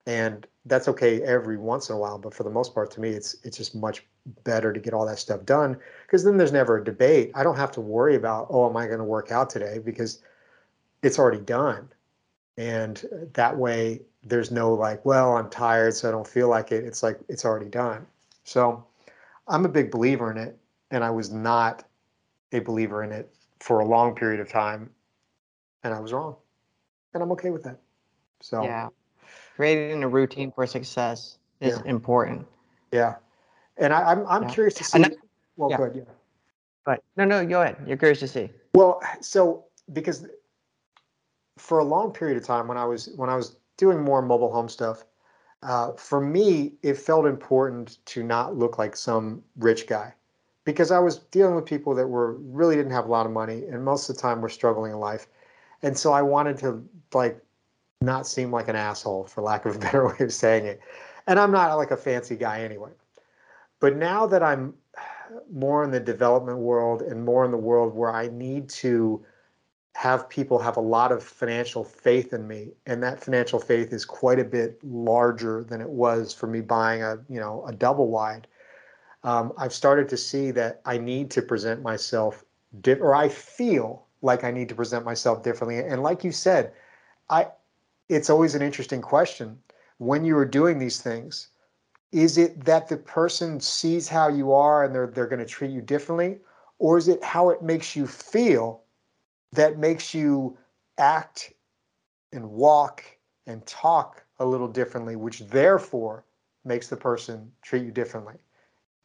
and 0.06 0.48
that's 0.66 0.88
okay 0.88 1.22
every 1.22 1.58
once 1.58 1.90
in 1.90 1.96
a 1.96 2.00
while. 2.00 2.18
But 2.18 2.34
for 2.34 2.44
the 2.44 2.50
most 2.50 2.74
part, 2.74 2.92
to 2.92 3.02
me, 3.02 3.10
it's 3.10 3.36
it's 3.44 3.58
just 3.58 3.76
much 3.76 4.06
better 4.44 4.72
to 4.72 4.80
get 4.80 4.94
all 4.94 5.06
that 5.06 5.20
stuff 5.20 5.46
done 5.46 5.78
because 6.06 6.24
then 6.24 6.38
there's 6.38 6.52
never 6.52 6.78
a 6.78 6.84
debate. 6.84 7.32
I 7.36 7.44
don't 7.44 7.56
have 7.56 7.72
to 7.74 7.82
worry 7.82 8.16
about, 8.16 8.48
oh, 8.50 8.70
am 8.70 8.78
I 8.78 8.86
going 8.86 9.00
to 9.00 9.04
work 9.04 9.32
out 9.32 9.50
today 9.50 9.80
because 9.80 10.22
it's 11.02 11.18
already 11.18 11.42
done, 11.42 11.90
and 12.58 13.04
uh, 13.12 13.26
that 13.34 13.58
way 13.58 14.02
there's 14.24 14.52
no 14.52 14.74
like, 14.74 15.04
well, 15.06 15.36
I'm 15.36 15.50
tired, 15.50 15.96
so 15.96 16.08
I 16.08 16.12
don't 16.12 16.28
feel 16.28 16.48
like 16.48 16.72
it. 16.72 16.84
It's 16.84 17.04
like 17.04 17.20
it's 17.28 17.46
already 17.46 17.70
done. 17.70 18.06
So 18.44 18.86
I'm 19.48 19.66
a 19.66 19.70
big 19.70 19.92
believer 19.92 20.32
in 20.32 20.38
it, 20.38 20.58
and 20.92 21.04
I 21.04 21.10
was 21.10 21.32
not 21.32 21.84
a 22.52 22.60
believer 22.60 23.04
in 23.04 23.12
it 23.12 23.34
for 23.60 23.80
a 23.80 23.86
long 23.86 24.16
period 24.16 24.40
of 24.40 24.50
time, 24.50 24.90
and 25.84 25.94
I 25.94 26.00
was 26.00 26.14
wrong, 26.14 26.36
and 27.14 27.22
I'm 27.22 27.32
okay 27.34 27.50
with 27.52 27.64
that. 27.64 27.80
So 28.42 28.64
Yeah. 28.64 28.90
Creating 29.62 30.02
a 30.02 30.08
routine 30.08 30.52
for 30.52 30.66
success 30.66 31.38
is 31.60 31.78
Yeah. 31.78 31.84
important. 31.86 32.48
yeah, 32.92 33.18
and 33.78 33.94
I, 33.94 34.12
I'm 34.12 34.26
I'm 34.26 34.42
Yeah. 34.42 34.50
curious 34.50 34.74
to 34.74 34.84
see. 34.84 34.98
Another- 34.98 35.22
well, 35.56 35.70
yeah. 35.70 35.78
good, 35.78 35.96
yeah. 35.98 36.14
But 36.84 37.04
no, 37.16 37.26
no, 37.26 37.46
go 37.46 37.62
ahead. 37.62 37.78
You're 37.86 37.96
curious 37.96 38.22
to 38.22 38.28
see. 38.28 38.50
Well, 38.74 39.00
so 39.20 39.66
because 39.94 40.26
for 41.60 41.78
a 41.78 41.84
long 41.84 42.12
period 42.12 42.38
of 42.38 42.44
time 42.44 42.68
when 42.68 42.76
I 42.80 42.86
was 42.86 43.10
when 43.18 43.30
I 43.30 43.36
was 43.36 43.58
doing 43.78 44.00
more 44.02 44.24
mobile 44.24 44.52
home 44.52 44.68
stuff, 44.68 45.06
uh, 45.62 45.92
for 45.92 46.20
me 46.20 46.74
it 46.82 46.96
felt 46.96 47.28
important 47.28 48.04
to 48.08 48.24
not 48.24 48.56
look 48.58 48.80
like 48.80 48.96
some 48.96 49.44
rich 49.58 49.86
guy 49.86 50.12
because 50.66 50.90
I 50.90 50.98
was 50.98 51.20
dealing 51.30 51.54
with 51.54 51.68
people 51.68 51.94
that 51.94 52.08
were 52.08 52.34
really 52.34 52.76
didn't 52.76 52.94
have 52.94 53.06
a 53.06 53.12
lot 53.12 53.28
of 53.28 53.32
money 53.32 53.66
and 53.66 53.86
most 53.86 54.10
of 54.10 54.16
the 54.16 54.22
time 54.24 54.42
were 54.42 54.50
struggling 54.50 54.92
in 54.94 55.00
life, 55.00 55.28
and 55.84 55.96
so 55.96 56.12
I 56.12 56.24
wanted 56.24 56.58
to 56.58 56.84
like 57.14 57.40
not 58.02 58.28
seem 58.28 58.52
like 58.52 58.68
an 58.68 58.76
asshole 58.76 59.26
for 59.26 59.42
lack 59.42 59.66
of 59.66 59.76
a 59.76 59.80
better 59.86 60.08
way 60.08 60.16
of 60.20 60.34
saying 60.34 60.66
it, 60.66 60.80
and 61.28 61.40
I'm 61.40 61.52
not 61.52 61.76
like 61.76 61.92
a 61.92 61.98
fancy 61.98 62.36
guy 62.36 62.62
anyway. 62.62 62.92
But 63.80 63.98
now 63.98 64.28
that 64.28 64.44
I'm 64.44 64.74
more 65.52 65.84
in 65.84 65.92
the 65.92 66.00
development 66.00 66.60
world 66.60 67.02
and 67.02 67.24
more 67.24 67.46
in 67.46 67.52
the 67.52 67.58
world 67.58 67.96
where 67.96 68.14
I 68.14 68.28
need 68.28 68.70
to 68.70 69.24
have 69.96 70.30
people 70.30 70.58
have 70.58 70.78
a 70.78 70.82
lot 70.82 71.12
of 71.12 71.22
financial 71.22 71.84
faith 71.84 72.34
in 72.34 72.48
me 72.48 72.72
and 72.86 73.04
that 73.04 73.22
financial 73.22 73.60
faith 73.60 73.92
is 73.92 74.06
quite 74.06 74.40
a 74.40 74.44
bit 74.44 74.80
larger 74.84 75.64
than 75.64 75.82
it 75.82 75.90
was 75.90 76.34
for 76.34 76.48
me 76.48 76.62
buying 76.62 77.04
a 77.04 77.18
you 77.30 77.40
know 77.40 77.64
a 77.68 77.74
double 77.74 78.08
wide 78.08 78.48
um, 79.24 79.52
i've 79.58 79.74
started 79.74 80.08
to 80.08 80.16
see 80.16 80.50
that 80.50 80.82
i 80.86 80.98
need 80.98 81.30
to 81.30 81.42
present 81.42 81.82
myself 81.82 82.46
di- 82.80 82.94
or 82.94 83.14
i 83.14 83.28
feel 83.28 84.06
like 84.22 84.46
i 84.46 84.52
need 84.52 84.70
to 84.70 84.76
present 84.76 85.04
myself 85.04 85.44
differently 85.44 85.80
and 85.80 86.02
like 86.02 86.24
you 86.24 86.32
said 86.32 86.72
i 87.30 87.46
it's 88.12 88.30
always 88.30 88.56
an 88.56 88.62
interesting 88.62 89.02
question. 89.02 89.58
When 89.98 90.26
you 90.26 90.38
are 90.38 90.46
doing 90.46 90.78
these 90.80 91.02
things 91.02 91.48
is 92.12 92.38
it 92.38 92.66
that 92.66 92.90
the 92.90 92.98
person 92.98 93.58
sees 93.62 94.10
how 94.10 94.28
you 94.28 94.52
are 94.52 94.84
and 94.84 94.94
they're 94.94 95.08
they're 95.08 95.28
going 95.28 95.40
to 95.40 95.46
treat 95.46 95.72
you 95.72 95.82
differently? 95.82 96.40
Or 96.78 96.98
is 96.98 97.08
it 97.08 97.24
how 97.24 97.50
it 97.52 97.62
makes 97.62 97.96
you 97.96 98.06
feel 98.06 98.84
that 99.54 99.78
makes 99.78 100.14
you 100.14 100.58
act 100.98 101.54
and 102.34 102.50
walk 102.50 103.04
and 103.48 103.66
talk 103.66 104.24
a 104.40 104.46
little 104.46 104.68
differently 104.68 105.16
which 105.16 105.40
therefore 105.48 106.26
makes 106.66 106.90
the 106.90 106.98
person 106.98 107.50
treat 107.62 107.84
you 107.84 107.92
differently? 107.92 108.36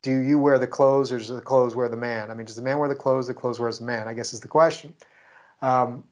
Do 0.02 0.18
you 0.18 0.40
wear 0.40 0.58
the 0.58 0.66
clothes 0.66 1.12
or 1.12 1.18
does 1.18 1.28
the 1.28 1.40
clothes 1.40 1.76
wear 1.76 1.88
the 1.88 1.96
man? 1.96 2.32
I 2.32 2.34
mean 2.34 2.46
does 2.46 2.56
the 2.56 2.62
man 2.62 2.78
wear 2.78 2.88
the 2.88 2.96
clothes 2.96 3.28
the 3.28 3.34
clothes 3.34 3.60
wears 3.60 3.78
the 3.78 3.84
man? 3.84 4.08
I 4.08 4.14
guess 4.14 4.32
is 4.32 4.40
the 4.40 4.48
question. 4.48 4.92
Um, 5.62 6.02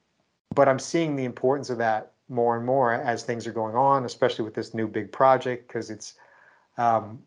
but 0.54 0.68
i'm 0.68 0.78
seeing 0.78 1.16
the 1.16 1.24
importance 1.24 1.68
of 1.68 1.78
that 1.78 2.13
more 2.34 2.56
and 2.56 2.66
more 2.66 2.92
as 2.92 3.22
things 3.22 3.46
are 3.46 3.52
going 3.52 3.74
on 3.74 4.04
especially 4.04 4.44
with 4.44 4.54
this 4.54 4.74
new 4.74 4.86
big 4.86 5.10
project 5.12 5.68
because 5.68 5.90
it's 5.90 6.14
um, 6.76 7.20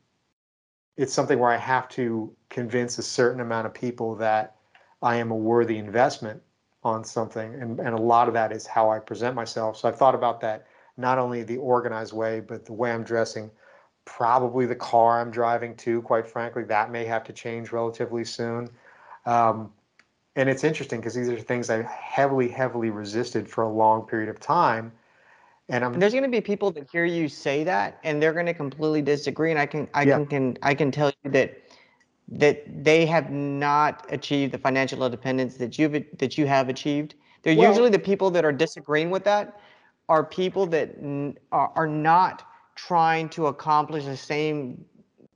it's 0.98 1.13
something 1.13 1.39
where 1.39 1.52
I 1.52 1.58
have 1.58 1.88
to 1.89 2.34
convince 2.50 2.98
a 2.98 3.04
certain 3.04 3.39
amount 3.39 3.67
of 3.67 3.74
people 3.74 4.15
that 4.15 4.56
I 5.02 5.15
am 5.17 5.32
a 5.32 5.36
worthy 5.36 5.78
investment 5.78 6.41
on 6.84 7.04
something. 7.04 7.54
And, 7.54 7.80
and 7.80 7.89
a 7.89 8.02
lot 8.02 8.28
of 8.28 8.34
that 8.34 8.52
is 8.52 8.65
how 8.65 8.89
I 8.89 9.00
present 9.00 9.36
myself. 9.36 9.78
So 9.78 9.88
I've 9.88 9.98
thought 9.98 10.15
about 10.15 10.41
that, 10.41 10.65
not 10.98 11.20
only 11.20 11.43
the 11.43 11.58
organized 11.58 12.13
way, 12.13 12.39
but 12.39 12.65
the 12.65 12.74
way 12.74 12.91
I'm 12.91 13.04
dressing, 13.04 13.52
probably 14.06 14.65
the 14.65 14.76
car 14.76 15.22
I'm 15.22 15.30
driving 15.30 15.76
too, 15.76 16.02
quite 16.02 16.28
frankly, 16.28 16.63
that 16.63 16.91
may 16.91 17.06
have 17.06 17.24
to 17.26 17.34
change 17.34 17.72
relatively 17.72 18.26
soon. 18.26 18.70
Um, 19.26 19.72
and 20.38 20.47
it's 20.47 20.63
interesting 20.63 21.00
because 21.00 21.15
these 21.15 21.28
are 21.28 21.39
things 21.39 21.69
I 21.69 21.82
heavily, 21.82 22.47
heavily 22.47 22.91
resisted 22.91 23.50
for 23.50 23.63
a 23.63 23.69
long 23.69 24.04
period 24.04 24.30
of 24.30 24.39
time. 24.39 24.91
And 25.67 25.84
I'm 25.84 26.00
there's 26.00 26.13
going 26.13 26.23
to 26.23 26.30
be 26.30 26.39
people 26.39 26.71
that 26.71 26.89
hear 26.89 27.04
you 27.04 27.28
say 27.28 27.65
that, 27.65 28.00
and 28.04 28.21
they're 28.21 28.32
going 28.32 28.45
to 28.45 28.54
completely 28.54 29.02
disagree. 29.02 29.52
And 29.52 29.60
I 29.60 29.65
can, 29.65 29.89
I 29.93 30.04
Yeah. 30.04 30.17
can, 30.19 30.26
can, 30.28 30.58
I 30.62 30.73
can 30.76 30.91
tell 30.91 31.12
you 31.23 31.32
that 31.32 31.58
that 32.30 32.84
they 32.84 33.06
have 33.06 33.32
not 33.32 34.06
achieved 34.10 34.54
the 34.54 34.58
financial 34.58 35.04
independence 35.04 35.56
that 35.58 35.80
you've 35.80 36.06
that 36.19 36.38
you 36.38 36.45
have 36.45 36.69
achieved. 36.69 37.15
They're 37.41 37.56
Well- 37.56 37.69
usually 37.69 37.89
the 37.89 38.00
people 38.00 38.30
that 38.32 38.45
are 38.45 38.52
disagreeing 38.52 39.10
with 39.10 39.23
that 39.23 39.60
are 40.08 40.23
people 40.23 40.65
that 40.67 40.95
n- 41.02 41.38
are, 41.52 41.71
are 41.76 41.88
not 41.88 42.43
trying 42.76 43.28
to 43.30 43.47
accomplish 43.47 44.06
the 44.06 44.15
same 44.15 44.86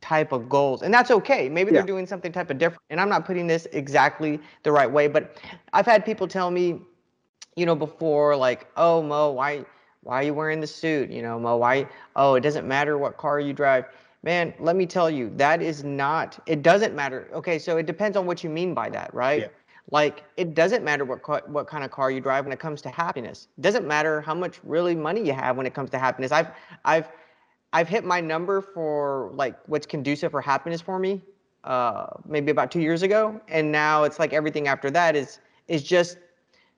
type 0.01 0.31
of 0.31 0.49
goals 0.49 0.81
and 0.81 0.93
that's 0.93 1.11
okay 1.11 1.47
maybe 1.47 1.69
Yeah. 1.71 1.79
they're 1.79 1.87
doing 1.87 2.07
something 2.07 2.31
type 2.31 2.49
of 2.49 2.57
different 2.57 2.81
and 2.89 2.99
i'm 2.99 3.09
not 3.09 3.25
putting 3.25 3.47
this 3.47 3.67
exactly 3.71 4.39
the 4.63 4.71
right 4.71 4.91
way 4.91 5.07
but 5.07 5.37
i've 5.73 5.85
had 5.85 6.03
people 6.05 6.27
tell 6.27 6.49
me 6.51 6.81
you 7.55 7.65
know, 7.65 7.75
before 7.75 8.35
like, 8.35 8.67
oh 8.77 9.01
Mo, 9.01 9.31
why 9.31 9.65
why 10.03 10.19
are 10.21 10.23
you 10.23 10.33
wearing 10.33 10.59
the 10.59 10.67
suit? 10.67 11.11
You 11.11 11.21
know, 11.21 11.39
Mo, 11.39 11.57
why 11.57 11.87
oh, 12.15 12.35
it 12.35 12.41
doesn't 12.41 12.67
matter 12.67 12.97
what 12.97 13.17
car 13.17 13.39
you 13.39 13.53
drive. 13.53 13.85
Man, 14.23 14.53
let 14.59 14.75
me 14.75 14.85
tell 14.85 15.09
you, 15.09 15.31
that 15.35 15.61
is 15.61 15.83
not 15.83 16.39
it 16.45 16.61
doesn't 16.61 16.95
matter. 16.95 17.29
Okay, 17.33 17.59
so 17.59 17.77
it 17.77 17.85
depends 17.85 18.17
on 18.17 18.25
what 18.25 18.43
you 18.43 18.49
mean 18.49 18.73
by 18.73 18.89
that, 18.89 19.13
right? 19.13 19.41
Yeah. 19.41 19.47
Like 19.89 20.23
it 20.37 20.53
doesn't 20.53 20.83
matter 20.83 21.03
what 21.03 21.21
car, 21.23 21.43
what 21.47 21.67
kind 21.67 21.83
of 21.83 21.91
car 21.91 22.11
you 22.11 22.21
drive 22.21 22.45
when 22.45 22.53
it 22.53 22.59
comes 22.59 22.81
to 22.83 22.89
happiness. 22.89 23.47
It 23.57 23.61
doesn't 23.61 23.85
matter 23.85 24.21
how 24.21 24.33
much 24.33 24.59
really 24.63 24.95
money 24.95 25.25
you 25.25 25.33
have 25.33 25.57
when 25.57 25.65
it 25.65 25.73
comes 25.73 25.89
to 25.91 25.99
happiness. 25.99 26.31
I've 26.31 26.47
I've 26.85 27.09
I've 27.73 27.87
hit 27.87 28.03
my 28.03 28.19
number 28.19 28.61
for 28.61 29.31
like 29.33 29.55
what's 29.67 29.85
conducive 29.85 30.31
for 30.31 30.41
happiness 30.41 30.81
for 30.81 30.99
me, 30.99 31.21
uh, 31.63 32.07
maybe 32.25 32.51
about 32.51 32.71
two 32.71 32.81
years 32.81 33.01
ago, 33.01 33.39
and 33.47 33.71
now 33.71 34.03
it's 34.03 34.19
like 34.19 34.33
everything 34.33 34.67
after 34.67 34.91
that 34.91 35.15
is 35.15 35.39
is 35.67 35.83
just 35.83 36.17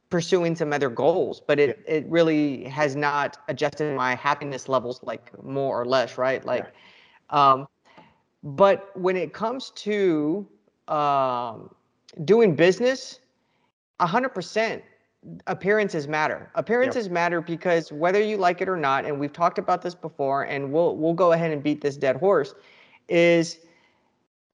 pursuing 0.10 0.56
some 0.56 0.72
other 0.72 0.90
goals, 0.90 1.42
but 1.46 1.60
it 1.60 1.84
it 1.88 2.06
really 2.08 2.66
has 2.66 2.96
not 2.96 3.38
adjusted 3.48 3.96
my 3.96 4.14
happiness 4.14 4.70
levels 4.70 5.02
like 5.04 5.32
more 5.44 5.82
or 5.82 5.86
less, 5.86 6.18
right? 6.18 6.46
Like, 6.46 6.72
um, 7.32 7.68
but 8.44 8.92
when 8.96 9.16
it 9.16 9.34
comes 9.34 9.72
to 9.72 10.48
um, 10.88 11.74
doing 12.26 12.56
business, 12.56 13.20
hundred 14.00 14.30
percent 14.30 14.84
appearances 15.48 16.08
matter. 16.08 16.50
Appearances 16.56 17.10
matter 17.10 17.42
because 17.42 17.92
whether 17.92 18.22
you 18.22 18.38
like 18.38 18.62
it 18.62 18.70
or 18.70 18.78
not, 18.78 19.06
and 19.06 19.20
we've 19.20 19.34
talked 19.34 19.58
about 19.58 19.82
this 19.82 19.96
before, 19.96 20.44
and 20.44 20.72
we'll 20.72 20.96
we'll 20.96 21.14
go 21.14 21.32
ahead 21.32 21.52
and 21.52 21.64
beat 21.64 21.82
this 21.82 21.98
dead 21.98 22.16
horse, 22.18 22.56
is 23.08 23.60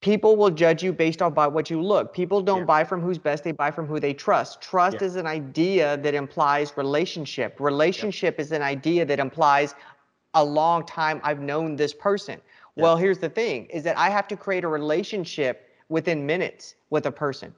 people 0.02 0.36
will 0.36 0.50
judge 0.50 0.82
you 0.82 0.94
based 0.94 1.22
off 1.22 1.34
by 1.34 1.48
what 1.48 1.70
you 1.70 1.82
look. 1.82 2.14
People 2.14 2.42
don't 2.42 2.60
Yeah. 2.60 2.66
buy 2.66 2.84
from 2.84 3.02
who's 3.02 3.18
best, 3.18 3.44
they 3.44 3.52
buy 3.52 3.72
from 3.72 3.86
who 3.86 4.00
they 4.00 4.14
trust. 4.14 4.62
Trust 4.62 4.98
Yeah. 5.02 5.08
is 5.08 5.16
an 5.16 5.28
idea 5.28 5.98
that 5.98 6.14
implies 6.14 6.76
relationship. 6.78 7.60
Relationship 7.60 8.40
is 8.40 8.52
an 8.52 8.62
idea 8.62 9.06
that 9.06 9.20
implies 9.20 9.76
a 10.36 10.44
long 10.44 10.86
time 10.86 11.20
I've 11.24 11.42
known 11.42 11.76
this 11.76 11.94
person. 11.94 12.40
Well, 12.78 12.96
here's 12.96 13.18
the 13.18 13.28
thing 13.28 13.66
is 13.66 13.84
that 13.84 13.98
I 13.98 14.10
have 14.10 14.26
to 14.30 14.38
create 14.38 14.64
a 14.64 14.70
relationship 14.70 15.70
within 15.90 16.26
minutes 16.26 16.76
with 16.92 17.08
a 17.08 17.12
person. 17.12 17.54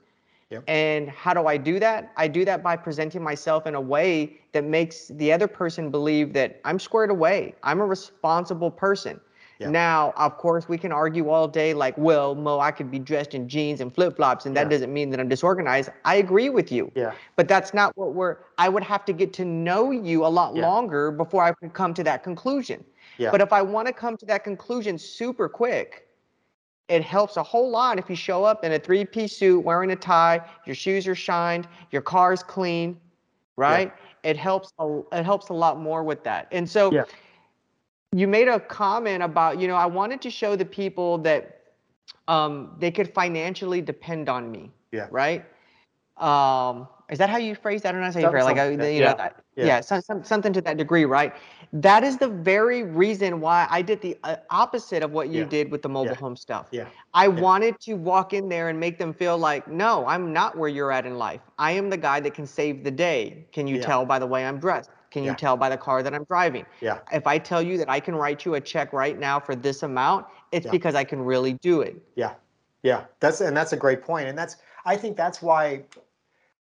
Yep. 0.51 0.63
And 0.67 1.09
how 1.09 1.33
do 1.33 1.47
I 1.47 1.57
do 1.57 1.79
that? 1.79 2.11
I 2.17 2.27
do 2.27 2.43
that 2.45 2.61
by 2.61 2.75
presenting 2.75 3.23
myself 3.23 3.65
in 3.65 3.75
a 3.75 3.81
way 3.81 4.37
that 4.51 4.65
makes 4.65 5.07
the 5.07 5.31
other 5.31 5.47
person 5.47 5.89
believe 5.89 6.33
that 6.33 6.59
I'm 6.65 6.77
squared 6.77 7.09
away. 7.09 7.55
I'm 7.63 7.79
a 7.79 7.85
responsible 7.85 8.69
person. 8.69 9.19
Yeah. 9.59 9.69
Now, 9.69 10.11
of 10.17 10.37
course, 10.37 10.67
we 10.67 10.77
can 10.77 10.91
argue 10.91 11.29
all 11.29 11.47
day 11.47 11.73
like, 11.73 11.95
well, 11.97 12.33
Mo, 12.35 12.59
I 12.59 12.71
could 12.71 12.89
be 12.89 12.97
dressed 12.99 13.33
in 13.35 13.47
jeans 13.47 13.79
and 13.79 13.93
flip 13.93 14.15
flops, 14.15 14.45
and 14.47 14.57
that 14.57 14.63
Yeah. 14.63 14.69
doesn't 14.69 14.91
mean 14.91 15.11
that 15.11 15.19
I'm 15.19 15.29
disorganized. 15.29 15.91
I 16.03 16.15
agree 16.15 16.49
with 16.49 16.71
you. 16.71 16.91
Yeah. 16.95 17.11
But 17.35 17.47
that's 17.47 17.73
not 17.73 17.95
what 17.95 18.13
we're, 18.13 18.37
I 18.57 18.69
would 18.69 18.83
have 18.83 19.05
to 19.05 19.13
get 19.13 19.33
to 19.33 19.45
know 19.45 19.91
you 19.91 20.25
a 20.25 20.27
lot 20.27 20.55
Yeah. 20.55 20.67
longer 20.67 21.11
before 21.11 21.43
I 21.43 21.51
could 21.51 21.73
come 21.73 21.93
to 21.93 22.03
that 22.03 22.23
conclusion. 22.23 22.83
Yeah. 23.19 23.29
But 23.29 23.39
if 23.39 23.53
I 23.53 23.61
want 23.61 23.87
to 23.87 23.93
come 23.93 24.17
to 24.17 24.25
that 24.25 24.43
conclusion 24.43 24.97
super 24.97 25.47
quick, 25.47 26.07
it 26.91 27.04
helps 27.04 27.38
a 27.38 27.43
whole 27.43 27.69
lot 27.69 27.97
if 27.97 28.10
you 28.10 28.15
show 28.17 28.43
up 28.43 28.65
in 28.65 28.73
a 28.73 28.80
three 28.80 29.06
piece 29.06 29.36
suit, 29.38 29.62
wearing 29.62 29.91
a 29.91 29.95
tie, 29.95 30.41
your 30.65 30.75
shoes 30.75 31.08
are 31.08 31.15
shined, 31.15 31.65
your 31.91 32.01
car's 32.01 32.43
clean, 32.43 32.99
right? 33.56 33.93
It 34.23 34.36
helps 34.36 34.73
a, 34.77 35.01
it 35.13 35.23
helps 35.23 35.49
a 35.49 35.54
lot 35.54 35.80
more 35.80 36.04
with 36.04 36.21
that. 36.25 36.47
And 36.51 36.69
so 36.69 36.91
Yeah. 36.91 37.06
you 38.12 38.27
made 38.27 38.49
a 38.49 38.60
comment 38.60 39.23
about, 39.23 39.58
you 39.60 39.67
know, 39.69 39.75
I 39.75 39.86
wanted 39.86 40.21
to 40.23 40.30
show 40.30 40.58
the 40.58 40.65
people 40.65 41.17
that 41.19 41.43
um, 42.27 42.75
they 42.77 42.91
could 42.91 43.13
financially 43.13 43.82
depend 43.82 44.27
on 44.27 44.51
me, 44.51 44.69
Yeah. 44.91 45.08
right? 45.12 45.45
um, 46.17 46.88
is 47.10 47.17
that 47.17 47.30
how 47.30 47.38
you 47.38 47.56
phrase 47.56 47.82
that? 47.82 47.89
I 47.89 47.91
don't 47.93 48.01
know 48.01 48.12
how 48.12 48.19
you 48.19 48.30
phrase 48.30 48.43
it. 48.43 48.45
like, 48.45 48.58
uh, 48.58 48.62
something 48.62 48.80
like 48.80 48.93
you 48.93 49.01
that. 49.01 49.17
know, 49.17 49.23
that, 49.23 49.43
Yeah. 49.56 49.65
yeah, 49.65 49.82
some, 49.82 50.01
some, 50.01 50.23
something 50.23 50.54
to 50.54 50.62
that 50.62 50.77
degree, 50.77 51.06
right? 51.06 51.34
That 51.73 52.03
is 52.03 52.17
the 52.17 52.27
very 52.27 52.84
reason 52.84 53.39
why 53.39 53.65
I 53.69 53.81
did 53.81 54.01
the 54.01 54.17
uh, 54.23 54.36
opposite 54.49 55.03
of 55.03 55.12
what 55.12 55.29
you 55.29 55.41
Yeah. 55.41 55.47
did 55.47 55.71
with 55.71 55.81
the 55.81 55.89
mobile 55.89 56.12
Yeah. 56.12 56.17
home 56.19 56.36
stuff. 56.36 56.67
Yeah. 56.71 56.88
I 57.13 57.29
wanted 57.29 57.79
to 57.81 57.93
walk 57.93 58.34
in 58.34 58.49
there 58.49 58.67
and 58.67 58.77
make 58.79 58.97
them 58.97 59.13
feel 59.13 59.38
like, 59.38 59.67
no, 59.67 60.05
I'm 60.05 60.34
not 60.34 60.57
where 60.57 60.67
you're 60.67 60.91
at 60.91 61.05
in 61.05 61.17
life. 61.17 61.41
I 61.57 61.71
am 61.71 61.89
the 61.89 61.97
guy 61.97 62.19
that 62.19 62.34
can 62.34 62.45
save 62.45 62.84
the 62.84 62.91
day. 62.91 63.47
Can 63.53 63.67
you 63.67 63.77
Yeah. 63.77 63.86
tell 63.86 64.05
by 64.05 64.19
the 64.19 64.27
way 64.27 64.45
I'm 64.45 64.60
dressed? 64.60 64.89
Can 65.12 65.23
you 65.23 65.31
Yeah. 65.31 65.36
tell 65.36 65.55
by 65.57 65.69
the 65.69 65.77
car 65.77 66.03
that 66.03 66.13
I'm 66.13 66.25
driving? 66.25 66.65
Yeah. 66.81 66.99
If 67.12 67.25
I 67.25 67.38
tell 67.38 67.62
you 67.62 67.77
that 67.77 67.89
I 67.89 67.99
can 68.01 68.15
write 68.15 68.43
you 68.45 68.55
a 68.55 68.62
check 68.62 68.91
right 68.91 69.17
now 69.17 69.39
for 69.39 69.55
this 69.55 69.84
amount, 69.84 70.25
it's 70.51 70.65
Yeah. 70.65 70.71
because 70.71 70.95
I 70.95 71.05
can 71.05 71.21
really 71.23 71.53
do 71.53 71.81
it. 71.81 71.95
Yeah, 72.15 72.34
yeah, 72.84 73.05
that's 73.21 73.39
and 73.39 73.55
that's 73.55 73.71
a 73.71 73.77
great 73.77 74.01
point, 74.03 74.27
and 74.27 74.38
that's 74.38 74.57
I 74.84 74.97
think 74.97 75.15
that's 75.15 75.41
why 75.41 75.84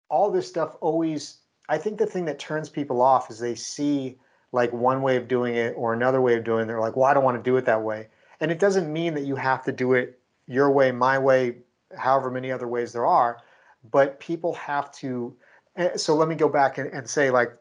all 0.09 0.31
this 0.31 0.47
stuff 0.47 0.77
always. 0.81 1.37
I 1.69 1.77
think 1.77 1.97
the 1.97 2.05
thing 2.05 2.25
that 2.25 2.39
turns 2.39 2.69
people 2.69 3.01
off 3.01 3.29
is 3.29 3.39
they 3.39 3.55
see 3.55 4.17
like 4.55 4.71
one 4.73 5.01
way 5.01 5.15
of 5.17 5.27
doing 5.27 5.55
it 5.55 5.73
or 5.77 5.93
another 5.93 6.21
way 6.21 6.35
of 6.37 6.43
doing 6.43 6.63
it. 6.63 6.67
They're 6.67 6.85
like, 6.87 6.95
well, 6.95 7.05
I 7.05 7.13
don't 7.13 7.23
want 7.23 7.37
to 7.37 7.49
do 7.51 7.57
it 7.57 7.65
that 7.65 7.81
way, 7.81 8.07
and 8.39 8.51
it 8.51 8.59
doesn't 8.59 8.91
mean 8.91 9.13
that 9.15 9.25
you 9.29 9.35
have 9.35 9.63
to 9.65 9.71
do 9.71 9.93
it 9.93 10.19
your 10.47 10.69
way, 10.71 10.91
my 10.91 11.17
way, 11.19 11.57
however 11.97 12.31
many 12.31 12.51
other 12.51 12.67
ways 12.67 12.93
there 12.93 13.05
are, 13.05 13.37
but 13.91 14.19
people 14.19 14.53
have 14.53 14.91
to. 15.01 15.35
eh, 15.75 15.97
So 15.97 16.15
let 16.15 16.27
me 16.27 16.35
go 16.35 16.49
back 16.49 16.77
and, 16.79 16.87
and 16.91 17.07
say 17.07 17.29
like. 17.29 17.51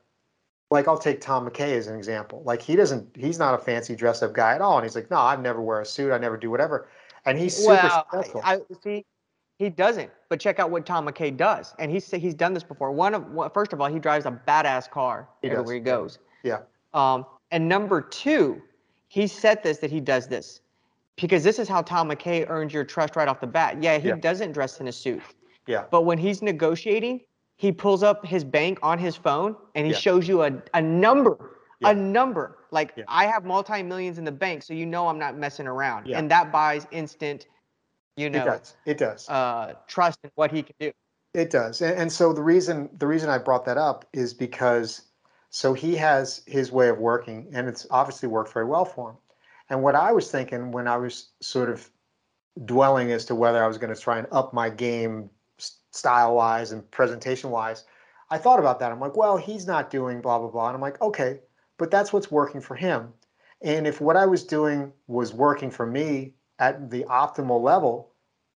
Like 0.71 0.89
I'll 0.89 0.99
take 0.99 1.21
Tom 1.21 1.47
McKay 1.47 1.77
as 1.77 1.87
an 1.87 1.95
example. 1.95 2.43
Like 2.45 2.61
he 2.61 2.75
doesn't, 2.75 3.07
he's 3.15 3.39
not 3.39 3.55
a 3.55 3.59
fancy 3.59 3.95
dress-up 3.95 4.33
guy 4.33 4.55
at 4.55 4.61
all, 4.61 4.77
and 4.79 4.85
he's 4.85 4.97
like, 4.97 5.09
no, 5.09 5.19
I 5.19 5.37
never 5.37 5.61
wear 5.61 5.81
a 5.81 5.87
suit, 5.87 6.11
I 6.11 6.19
never 6.19 6.37
do 6.37 6.51
whatever, 6.51 6.89
and 7.27 7.39
he's 7.39 7.55
super 7.55 7.75
well, 7.75 8.07
successful. 8.11 8.41
I, 8.43 8.55
I 8.55 8.61
see. 8.83 9.05
He 9.59 9.69
doesn't. 9.69 10.11
But 10.31 10.41
check 10.41 10.59
out 10.59 10.71
what 10.73 10.85
Tom 10.85 11.07
McKay 11.07 11.37
does, 11.37 11.75
and 11.79 11.93
he's 11.93 12.11
he's 12.11 12.35
done 12.35 12.55
this 12.55 12.65
before. 12.65 12.91
One 12.91 13.15
of 13.15 13.31
one, 13.31 13.51
first 13.51 13.73
of 13.73 13.81
all, 13.81 13.93
he 13.93 14.01
drives 14.01 14.27
a 14.27 14.41
badass 14.49 14.91
car 14.91 15.29
He 15.43 15.49
everywhere 15.49 15.65
does, 15.65 15.73
he 15.75 15.81
goes. 15.81 16.19
Yeah. 16.43 16.61
Um, 16.95 17.27
and 17.51 17.69
number 17.69 18.01
two, 18.01 18.63
he 19.09 19.27
said 19.27 19.63
this 19.63 19.79
that 19.79 19.91
he 19.91 20.01
does 20.01 20.27
this 20.29 20.61
because 21.17 21.45
this 21.45 21.59
is 21.59 21.69
how 21.69 21.83
Tom 21.83 22.09
McKay 22.11 22.49
earns 22.49 22.73
your 22.73 22.85
trust 22.85 23.15
right 23.17 23.29
off 23.29 23.41
the 23.41 23.47
bat. 23.47 23.83
Yeah, 23.83 23.99
he 23.99 24.09
Yeah. 24.09 24.17
doesn't 24.17 24.53
dress 24.53 24.81
in 24.81 24.89
a 24.89 24.93
suit, 24.93 25.23
Yeah. 25.67 25.85
but 25.91 26.03
when 26.03 26.19
he's 26.19 26.43
negotiating, 26.43 27.21
he 27.57 27.71
pulls 27.71 28.03
up 28.03 28.25
his 28.27 28.43
bank 28.43 28.79
on 28.83 28.99
his 28.99 29.15
phone 29.15 29.55
and 29.75 29.87
he 29.87 29.93
Yeah. 29.93 29.99
shows 29.99 30.27
you 30.27 30.43
a, 30.43 30.53
a 30.75 30.83
number, 30.83 31.59
Yeah. 31.81 31.91
a 31.91 31.95
number. 31.95 32.59
Like. 32.73 32.99
I 33.07 33.27
have 33.27 33.45
multi 33.45 33.83
millions 33.83 34.19
in 34.19 34.25
the 34.25 34.33
bank, 34.33 34.65
so 34.65 34.75
you 34.75 34.87
know 34.87 35.07
I'm 35.07 35.19
not 35.19 35.37
messing 35.37 35.69
around, 35.69 36.07
Yeah. 36.09 36.19
and 36.19 36.29
that 36.33 36.51
buys 36.51 36.87
instant, 36.91 37.47
you 38.17 38.29
know, 38.31 38.43
It 38.43 38.45
does. 38.47 38.77
It 38.87 38.99
does. 38.99 39.29
uh, 39.29 39.75
trust 39.87 40.19
in 40.25 40.31
what 40.35 40.51
he 40.51 40.63
can 40.65 40.75
do. 40.81 40.93
It 41.35 41.51
does. 41.51 41.81
And, 41.81 41.97
and 41.99 42.13
so 42.13 42.33
the 42.33 42.43
reason 42.43 42.89
the 42.99 43.07
reason 43.07 43.29
I 43.31 43.39
brought 43.39 43.65
that 43.67 43.77
up 43.77 44.05
is 44.13 44.35
because 44.35 45.03
so 45.55 45.73
he 45.73 45.95
has 45.95 46.43
his 46.49 46.73
way 46.73 46.89
of 46.89 46.99
working 46.99 47.47
and 47.53 47.69
it's 47.69 47.87
obviously 47.93 48.29
worked 48.29 48.53
very 48.53 48.67
well 48.67 48.85
for 48.85 49.11
him. 49.11 49.17
And 49.71 49.85
what 49.85 49.95
I 49.95 50.11
was 50.11 50.29
thinking 50.29 50.73
when 50.73 50.89
I 50.89 50.97
was 50.97 51.29
sort 51.41 51.71
of 51.71 51.89
dwelling 52.65 53.13
as 53.13 53.25
to 53.27 53.37
whether 53.37 53.63
I 53.63 53.69
was 53.69 53.79
going 53.79 53.95
to 53.95 54.01
try 54.01 54.19
and 54.19 54.27
up 54.33 54.53
my 54.53 54.69
game 54.69 55.31
style 55.93 56.35
wise 56.35 56.73
and 56.73 56.91
presentation 56.91 57.51
wise, 57.51 57.85
I 58.31 58.37
thought 58.37 58.59
about 58.59 58.81
that. 58.81 58.91
I'm 58.91 58.99
like, 58.99 59.17
well, 59.17 59.37
he's 59.37 59.65
not 59.65 59.91
doing 59.91 60.21
blah 60.21 60.41
blah 60.41 60.49
blah. 60.49 60.67
And 60.67 60.75
I'm 60.75 60.81
like, 60.81 61.01
okay, 61.01 61.39
but 61.79 61.89
that's 61.89 62.13
what's 62.13 62.33
working 62.33 62.61
for 62.61 62.75
him. 62.75 63.13
And 63.63 63.87
if 63.87 64.01
what 64.01 64.17
I 64.17 64.27
was 64.27 64.43
doing 64.43 64.93
was 65.07 65.33
working 65.33 65.71
for 65.71 65.87
me 65.87 66.35
at 66.59 66.91
the 66.91 67.05
optimal 67.05 67.63
level, 67.63 68.11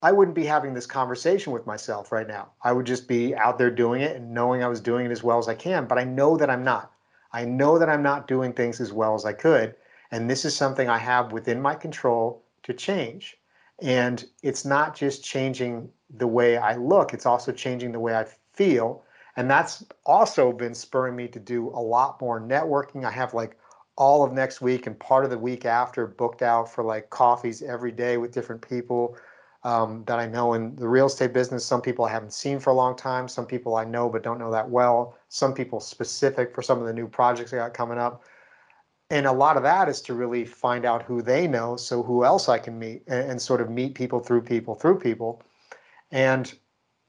I 0.06 0.12
wouldn't 0.12 0.36
be 0.36 0.46
having 0.46 0.76
this 0.76 0.86
conversation 0.86 1.52
with 1.52 1.65
myself 1.65 2.12
right 2.12 2.28
now. 2.28 2.50
I 2.62 2.74
would 2.74 2.86
just 2.86 3.08
be 3.08 3.34
out 3.34 3.58
there 3.58 3.72
doing 3.72 4.04
it 4.04 4.15
and 4.15 4.32
knowing 4.32 4.62
I 4.63 4.68
was 4.68 4.80
doing 4.80 5.08
it 5.08 5.12
as 5.12 5.24
well 5.24 5.39
as 5.39 5.48
I 5.48 5.56
can. 5.56 5.88
But 5.88 5.98
I 5.98 6.04
know 6.04 6.38
that 6.38 6.48
I'm 6.48 6.63
not. 6.63 6.91
I 7.34 7.44
know 7.44 7.80
that 7.80 7.89
I'm 7.89 8.04
not 8.04 8.28
doing 8.28 8.54
things 8.54 8.80
as 8.80 8.94
well 8.94 9.15
as 9.15 9.26
I 9.26 9.34
could. 9.34 9.74
And 10.12 10.30
this 10.30 10.46
is 10.46 10.56
something 10.56 10.88
I 10.88 11.00
have 11.00 11.32
within 11.32 11.60
my 11.60 11.74
control 11.74 12.44
to 12.62 12.72
change. 12.72 13.39
And 13.82 14.24
it's 14.44 14.63
not 14.63 14.96
just 14.96 15.24
changing 15.24 15.89
the 16.18 16.28
way 16.28 16.58
I 16.58 16.76
look, 16.76 17.12
it's 17.12 17.26
also 17.26 17.52
changing 17.52 17.91
the 17.91 18.00
way 18.00 18.15
I 18.15 18.28
feel. 18.54 19.04
And 19.38 19.50
that's 19.50 19.86
also 20.06 20.52
been 20.52 20.76
spurring 20.76 21.15
me 21.15 21.28
to 21.30 21.39
do 21.39 21.70
a 21.70 21.82
lot 21.82 22.22
more 22.22 22.39
networking. 22.39 23.06
I 23.06 23.12
have 23.12 23.34
like 23.34 23.58
all 23.96 24.24
of 24.24 24.34
next 24.34 24.62
week 24.62 24.86
and 24.86 25.00
part 25.00 25.24
of 25.24 25.32
the 25.32 25.39
week 25.39 25.65
after 25.65 26.06
booked 26.06 26.44
out 26.44 26.72
for 26.72 26.84
like 26.84 27.10
coffees 27.10 27.63
every 27.63 27.91
day 27.91 28.18
with 28.18 28.32
different 28.32 28.62
people 28.62 29.18
um, 29.65 30.04
that 30.06 30.19
I 30.19 30.28
know 30.28 30.54
in 30.54 30.75
the 30.75 30.88
real 30.88 31.08
estate 31.08 31.34
business. 31.34 31.65
Some 31.65 31.82
people 31.82 32.06
I 32.06 32.12
haven't 32.12 32.34
seen 32.34 32.60
for 32.60 32.69
a 32.69 32.73
long 32.73 32.95
time. 32.95 33.28
Some 33.28 33.47
people 33.47 33.75
I 33.75 33.84
know 33.84 34.08
but 34.08 34.21
don't 34.21 34.38
know 34.38 34.51
that 34.51 34.69
well. 34.69 35.17
Some 35.30 35.56
people 35.56 35.80
specific 35.80 36.54
for 36.54 36.62
some 36.62 36.80
of 36.80 36.86
the 36.86 36.93
new 36.93 37.08
projects 37.08 37.51
I 37.51 37.58
got 37.58 37.73
coming 37.73 37.97
up. 37.97 38.23
And 39.10 39.25
a 39.25 39.32
lot 39.32 39.58
of 39.58 39.63
that 39.63 39.89
is 39.89 40.01
to 40.04 40.13
really 40.13 40.45
find 40.45 40.86
out 40.86 41.01
who 41.01 41.23
they 41.23 41.47
know, 41.47 41.78
so 41.78 42.04
who 42.04 42.23
else 42.23 42.47
I 42.47 42.60
can 42.60 42.78
meet 42.78 43.04
and, 43.08 43.32
and 43.32 43.41
sort 43.41 43.60
of 43.60 43.71
meet 43.71 43.95
people 43.95 44.19
through 44.19 44.43
people 44.43 44.75
through 44.75 44.99
people. 44.99 45.41
And 46.12 46.54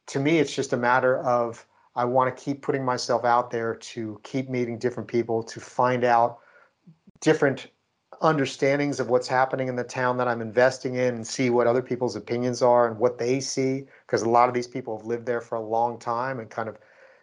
to 0.06 0.18
me, 0.18 0.38
it's 0.38 0.54
just 0.54 0.72
a 0.72 0.78
matter 0.78 1.18
of 1.18 1.64
I 1.94 2.06
want 2.06 2.34
to 2.34 2.42
keep 2.42 2.62
putting 2.62 2.84
myself 2.84 3.26
out 3.26 3.50
there 3.50 3.74
to 3.74 4.18
keep 4.22 4.48
meeting 4.48 4.78
different 4.78 5.08
people, 5.10 5.42
to 5.42 5.60
find 5.60 6.04
out 6.04 6.38
different 7.20 7.66
understandings 8.20 9.00
of 9.00 9.08
what's 9.08 9.28
happening 9.28 9.68
in 9.68 9.76
the 9.76 9.84
town 9.84 10.16
that 10.18 10.28
I'm 10.28 10.40
investing 10.40 10.94
in 10.94 11.14
and 11.14 11.26
see 11.26 11.50
what 11.50 11.66
other 11.66 11.82
people's 11.82 12.16
opinions 12.16 12.62
are 12.62 12.88
and 12.88 12.98
what 12.98 13.18
they 13.18 13.40
see. 13.40 13.84
Because 14.06 14.22
a 14.22 14.28
lot 14.28 14.48
of 14.48 14.54
these 14.54 14.66
people 14.66 14.96
have 14.96 15.06
lived 15.06 15.26
there 15.26 15.40
for 15.40 15.56
a 15.56 15.60
long 15.60 15.98
time 15.98 16.40
and 16.40 16.50
kind 16.50 16.68
of 16.68 16.78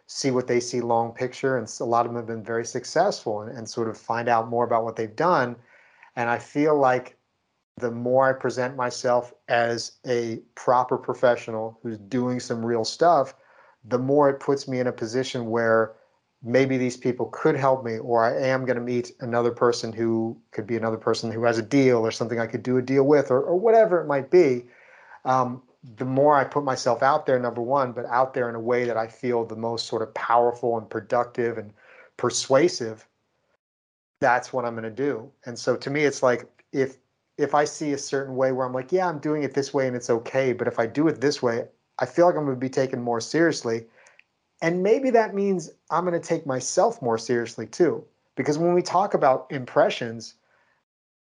see 0.06 0.30
what 0.30 0.46
they 0.46 0.60
see 0.60 0.80
long 0.80 1.12
picture. 1.12 1.56
And 1.56 1.72
a 1.80 1.84
lot 1.84 2.06
of 2.06 2.12
them 2.12 2.16
have 2.16 2.26
been 2.26 2.44
very 2.44 2.64
successful 2.64 3.42
and, 3.42 3.56
and 3.56 3.68
sort 3.68 3.88
of 3.88 3.96
find 3.96 4.28
out 4.28 4.48
more 4.48 4.64
about 4.64 4.84
what 4.84 4.96
they've 4.96 5.16
done. 5.16 5.56
And 6.16 6.28
I 6.30 6.38
feel 6.38 6.78
like 6.78 7.16
the 7.76 7.90
more 7.90 8.28
I 8.28 8.32
present 8.32 8.76
myself 8.76 9.34
as 9.48 9.92
a 10.06 10.40
proper 10.54 10.96
professional 10.96 11.78
who's 11.82 11.98
doing 11.98 12.38
some 12.38 12.64
real 12.64 12.84
stuff, 12.84 13.34
the 13.84 13.98
more 13.98 14.30
it 14.30 14.40
puts 14.40 14.68
me 14.68 14.78
in 14.78 14.86
a 14.86 14.92
position 14.92 15.50
where 15.50 15.92
maybe 16.44 16.76
these 16.76 16.96
people 16.96 17.26
could 17.32 17.56
help 17.56 17.84
me, 17.84 17.98
or 17.98 18.24
I 18.24 18.48
am 18.48 18.66
going 18.66 18.76
to 18.76 18.82
meet 18.82 19.12
another 19.20 19.50
person 19.50 19.92
who 19.92 20.36
could 20.50 20.66
be 20.66 20.76
another 20.76 20.98
person 20.98 21.32
who 21.32 21.42
has 21.44 21.58
a 21.58 21.62
deal 21.62 21.98
or 21.98 22.10
something 22.10 22.38
I 22.38 22.46
could 22.46 22.62
do 22.62 22.76
a 22.76 22.82
deal 22.82 23.04
with, 23.04 23.30
or, 23.30 23.42
or 23.42 23.56
whatever 23.56 24.00
it 24.00 24.06
might 24.06 24.30
be. 24.30 24.66
Um, 25.24 25.62
the 25.96 26.04
more 26.04 26.36
I 26.36 26.44
put 26.44 26.64
myself 26.64 27.02
out 27.02 27.26
there, 27.26 27.38
number 27.38 27.62
one, 27.62 27.92
but 27.92 28.06
out 28.06 28.34
there 28.34 28.48
in 28.48 28.54
a 28.54 28.60
way 28.60 28.84
that 28.84 28.96
I 28.96 29.06
feel 29.06 29.44
the 29.44 29.56
most 29.56 29.86
sort 29.86 30.02
of 30.02 30.12
powerful 30.14 30.78
and 30.78 30.88
productive 30.88 31.58
and 31.58 31.72
persuasive, 32.16 33.06
that's 34.20 34.52
what 34.52 34.64
I'm 34.64 34.74
going 34.74 34.84
to 34.84 34.90
do. 34.90 35.30
And 35.46 35.58
so 35.58 35.76
to 35.76 35.90
me, 35.90 36.04
it's 36.04 36.22
like 36.22 36.46
if 36.72 36.96
if 37.36 37.54
I 37.54 37.64
see 37.64 37.92
a 37.92 37.98
certain 37.98 38.36
way 38.36 38.52
where 38.52 38.64
I'm 38.64 38.72
like, 38.72 38.92
yeah, 38.92 39.08
I'm 39.08 39.18
doing 39.18 39.42
it 39.42 39.54
this 39.54 39.74
way 39.74 39.88
and 39.88 39.96
it's 39.96 40.08
okay, 40.08 40.52
but 40.52 40.68
if 40.68 40.78
I 40.78 40.86
do 40.86 41.08
it 41.08 41.20
this 41.20 41.42
way, 41.42 41.64
I 41.98 42.06
feel 42.06 42.26
like 42.26 42.36
I'm 42.36 42.44
going 42.44 42.56
to 42.56 42.60
be 42.60 42.68
taken 42.68 43.02
more 43.02 43.20
seriously. 43.20 43.86
And 44.62 44.82
maybe 44.82 45.10
that 45.10 45.34
means 45.34 45.70
I'm 45.90 46.04
going 46.04 46.20
to 46.20 46.26
take 46.26 46.46
myself 46.46 47.02
more 47.02 47.18
seriously 47.18 47.66
too. 47.66 48.04
Because 48.36 48.58
when 48.58 48.74
we 48.74 48.82
talk 48.82 49.14
about 49.14 49.46
impressions, 49.50 50.34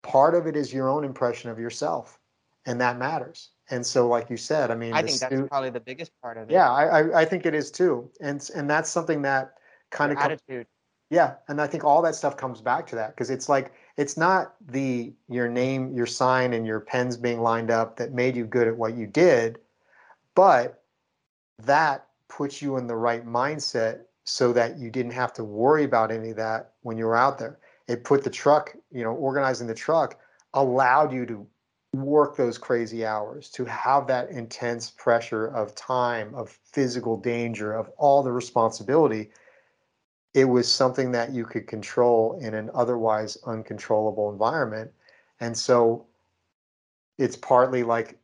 part 0.01 0.35
of 0.35 0.47
it 0.47 0.55
is 0.55 0.73
your 0.73 0.89
own 0.89 1.03
impression 1.03 1.49
of 1.49 1.59
yourself, 1.59 2.19
and 2.65 2.79
that 2.81 2.97
matters. 2.97 3.49
And 3.69 3.85
so, 3.85 4.07
like 4.07 4.29
you 4.29 4.38
said, 4.38 4.71
I 4.71 4.75
mean, 4.75 4.93
I 4.93 5.01
think 5.01 5.19
that's 5.19 5.47
probably 5.49 5.71
the 5.71 5.79
biggest 5.79 6.11
part 6.21 6.38
of 6.38 6.49
it. 6.49 6.53
yeah, 6.53 6.71
I, 6.71 7.01
I 7.01 7.21
I 7.21 7.25
think 7.25 7.45
it 7.45 7.53
is 7.53 7.71
too, 7.71 8.09
and 8.21 8.47
and 8.55 8.69
that's 8.69 8.89
something 8.89 9.21
that 9.23 9.53
kind 9.91 10.11
Your 10.11 10.19
of 10.19 10.25
attitude. 10.25 10.67
yeah, 11.09 11.35
and 11.47 11.61
I 11.61 11.67
think 11.67 11.83
all 11.83 12.01
that 12.03 12.15
stuff 12.15 12.38
comes 12.38 12.61
back 12.61 12.88
to 12.88 12.95
that 12.95 13.15
because 13.15 13.29
it's 13.29 13.49
like 13.49 13.73
it's 13.97 14.17
not 14.17 14.55
the 14.67 15.13
your 15.27 15.47
name, 15.47 15.93
your 15.93 16.05
sign, 16.05 16.53
and 16.53 16.65
your 16.65 16.79
pens 16.79 17.17
being 17.17 17.41
lined 17.41 17.71
up 17.71 17.97
that 17.97 18.13
made 18.13 18.35
you 18.35 18.45
good 18.45 18.67
at 18.67 18.75
what 18.77 18.95
you 18.95 19.07
did, 19.07 19.59
but 20.35 20.83
that 21.63 22.04
puts 22.27 22.61
you 22.61 22.77
in 22.77 22.88
the 22.88 22.95
right 22.95 23.25
mindset 23.25 24.01
so 24.23 24.51
that 24.53 24.77
you 24.77 24.89
didn't 24.89 25.13
have 25.13 25.33
to 25.33 25.43
worry 25.43 25.83
about 25.83 26.11
any 26.11 26.31
of 26.31 26.35
that 26.38 26.71
when 26.81 26.97
you 26.97 27.05
were 27.05 27.15
out 27.15 27.38
there. 27.38 27.59
It 27.88 28.03
put 28.03 28.23
the 28.23 28.29
truck, 28.29 28.75
you 28.91 29.03
know, 29.03 29.13
organizing 29.13 29.67
the 29.67 29.75
truck 29.75 30.19
allowed 30.53 31.13
you 31.13 31.25
to 31.27 31.47
work 31.93 32.35
those 32.35 32.57
crazy 32.57 33.05
hours, 33.05 33.49
to 33.51 33.65
have 33.65 34.07
that 34.07 34.29
intense 34.29 34.89
pressure 34.89 35.47
of 35.47 35.75
time, 35.75 36.33
of 36.33 36.49
physical 36.49 37.17
danger, 37.17 37.73
of 37.73 37.89
all 37.97 38.23
the 38.23 38.31
responsibility 38.31 39.29
it 40.35 40.43
was 40.43 40.69
something 40.69 41.13
that 41.13 41.31
you 41.31 41.45
could 41.45 41.65
control 41.65 42.38
in 42.41 42.53
an 42.53 42.69
otherwise 42.73 43.38
uncontrollable 43.45 44.29
environment. 44.29 44.91
And 45.39 45.57
so 45.57 46.05
it's 47.17 47.38
partly 47.38 47.83
like 47.83 48.19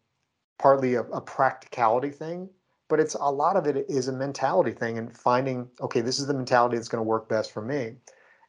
partly 0.59 0.95
a, 0.95 1.03
a 1.03 1.21
practicality 1.21 2.09
thing, 2.09 2.49
but 2.91 2.99
it's 2.99 3.13
a 3.15 3.31
lot 3.31 3.55
of 3.55 3.65
it 3.65 3.85
is 3.87 4.09
a 4.09 4.11
mentality 4.11 4.73
thing 4.73 4.97
and 4.97 5.15
finding, 5.17 5.65
okay, 5.79 6.01
this 6.01 6.19
is 6.19 6.27
the 6.27 6.33
mentality 6.33 6.75
that's 6.75 6.89
going 6.89 6.99
to 6.99 7.07
work 7.07 7.29
best 7.29 7.53
for 7.53 7.61
me. 7.61 7.93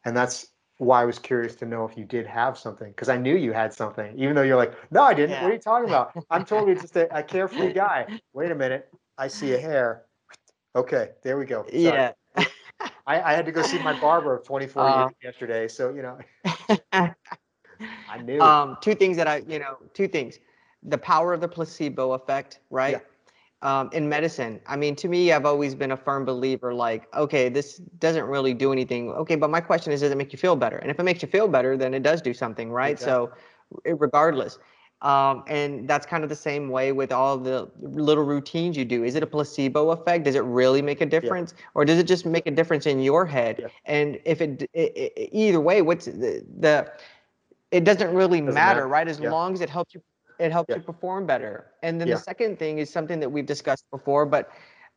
And 0.04 0.16
that's 0.16 0.48
why 0.78 1.00
I 1.00 1.04
was 1.04 1.16
curious 1.20 1.54
to 1.56 1.64
know 1.64 1.84
if 1.84 1.96
you 1.96 2.04
did 2.04 2.26
have 2.26 2.58
something 2.58 2.88
because 2.90 3.08
I 3.08 3.16
knew 3.18 3.36
you 3.36 3.52
had 3.52 3.72
something, 3.72 4.18
even 4.18 4.34
though 4.34 4.42
you're 4.42 4.56
like, 4.56 4.74
no, 4.90 5.00
I 5.04 5.14
didn't. 5.14 5.40
What 5.40 5.52
are 5.52 5.54
you 5.54 5.60
talking 5.60 5.88
about? 5.88 6.12
I'm 6.28 6.44
totally 6.44 6.74
just 6.74 6.96
a, 6.96 7.16
a 7.16 7.22
carefree 7.34 7.72
guy. 7.72 8.08
Wait 8.32 8.50
a 8.50 8.54
minute. 8.56 8.88
I 9.16 9.28
see 9.28 9.52
a 9.54 9.58
hair. 9.60 10.06
Okay, 10.74 11.10
there 11.22 11.38
we 11.38 11.44
go. 11.44 11.64
Sorry. 11.68 11.80
Yeah. 11.82 12.12
I, 13.06 13.22
I 13.22 13.32
had 13.32 13.46
to 13.46 13.52
go 13.52 13.62
see 13.62 13.78
my 13.78 13.92
barber 13.92 14.34
of 14.34 14.44
24 14.48 14.82
Uh, 14.82 14.98
years 14.98 15.12
yesterday, 15.22 15.68
so 15.68 15.94
you 15.94 16.02
know, 16.02 16.18
I 16.92 18.18
knew. 18.18 18.40
um, 18.42 18.76
two 18.80 18.96
things 18.96 19.16
that 19.18 19.28
I, 19.28 19.44
you 19.46 19.60
know, 19.60 19.76
two 19.94 20.08
things. 20.08 20.40
The 20.82 20.98
power 20.98 21.32
of 21.32 21.40
the 21.40 21.46
placebo 21.46 22.10
effect, 22.14 22.58
right? 22.70 23.00
Um, 23.62 23.88
in 23.92 24.08
medicine, 24.08 24.60
I 24.66 24.76
mean, 24.76 24.96
to 24.96 25.08
me, 25.08 25.30
I've 25.32 25.46
always 25.46 25.74
been 25.76 25.92
a 25.92 25.96
firm 25.96 26.24
believer 26.24 26.74
like, 26.74 27.06
okay, 27.14 27.48
this 27.48 27.76
doesn't 28.00 28.24
really 28.24 28.54
do 28.54 28.72
anything. 28.72 29.10
Okay, 29.12 29.36
but 29.36 29.50
my 29.50 29.60
question 29.60 29.92
is, 29.92 30.00
does 30.00 30.10
it 30.10 30.18
make 30.18 30.32
you 30.32 30.38
feel 30.38 30.56
better? 30.56 30.78
And 30.78 30.90
if 30.90 30.98
it 30.98 31.04
makes 31.04 31.22
you 31.22 31.28
feel 31.28 31.46
better, 31.46 31.76
then 31.76 31.94
it 31.94 32.02
does 32.02 32.20
do 32.20 32.34
something, 32.34 32.72
right? 32.72 32.98
So, 32.98 33.30
regardless. 33.86 34.58
Um, 35.00 35.42
and 35.48 35.88
that's 35.88 36.06
kind 36.06 36.22
of 36.22 36.28
the 36.30 36.36
same 36.36 36.70
way 36.70 36.92
with 36.92 37.12
all 37.12 37.36
the 37.38 37.70
little 37.80 38.24
routines 38.24 38.76
you 38.76 38.84
do. 38.84 39.02
Is 39.04 39.14
it 39.16 39.22
a 39.22 39.26
placebo 39.26 39.90
effect? 39.90 40.24
Does 40.24 40.34
it 40.36 40.44
really 40.44 40.82
make 40.82 41.00
a 41.00 41.06
difference, 41.06 41.54
or 41.74 41.84
does 41.84 41.98
it 41.98 42.06
just 42.06 42.24
make 42.24 42.46
a 42.46 42.52
difference 42.52 42.86
in 42.86 43.00
your 43.00 43.26
head? 43.26 43.56
Yeah. 43.60 43.66
And 43.84 44.20
if 44.24 44.40
it, 44.40 44.58
d- 44.58 44.68
i 44.76 45.10
i 45.16 45.28
either 45.32 45.60
way, 45.60 45.82
what's 45.82 46.06
the, 46.06 46.44
the 46.58 46.92
it 47.72 47.84
doesn't 47.84 48.14
really 48.14 48.40
Doesn't 48.40 48.54
matter, 48.54 48.80
matter. 48.80 48.88
right? 48.88 49.08
As 49.08 49.18
Yeah. 49.18 49.30
long 49.30 49.54
as 49.54 49.60
it 49.60 49.70
helps 49.70 49.94
you, 49.94 50.02
it 50.38 50.52
helps 50.52 50.70
Yeah. 50.70 50.76
you 50.76 50.82
perform 50.82 51.26
better. 51.26 51.66
And 51.82 52.00
then 52.00 52.08
Yeah. 52.08 52.14
the 52.14 52.20
second 52.20 52.58
thing 52.58 52.78
is 52.78 52.90
something 52.90 53.20
that 53.20 53.30
we've 53.30 53.46
discussed 53.46 53.84
before, 53.90 54.26
but 54.26 54.50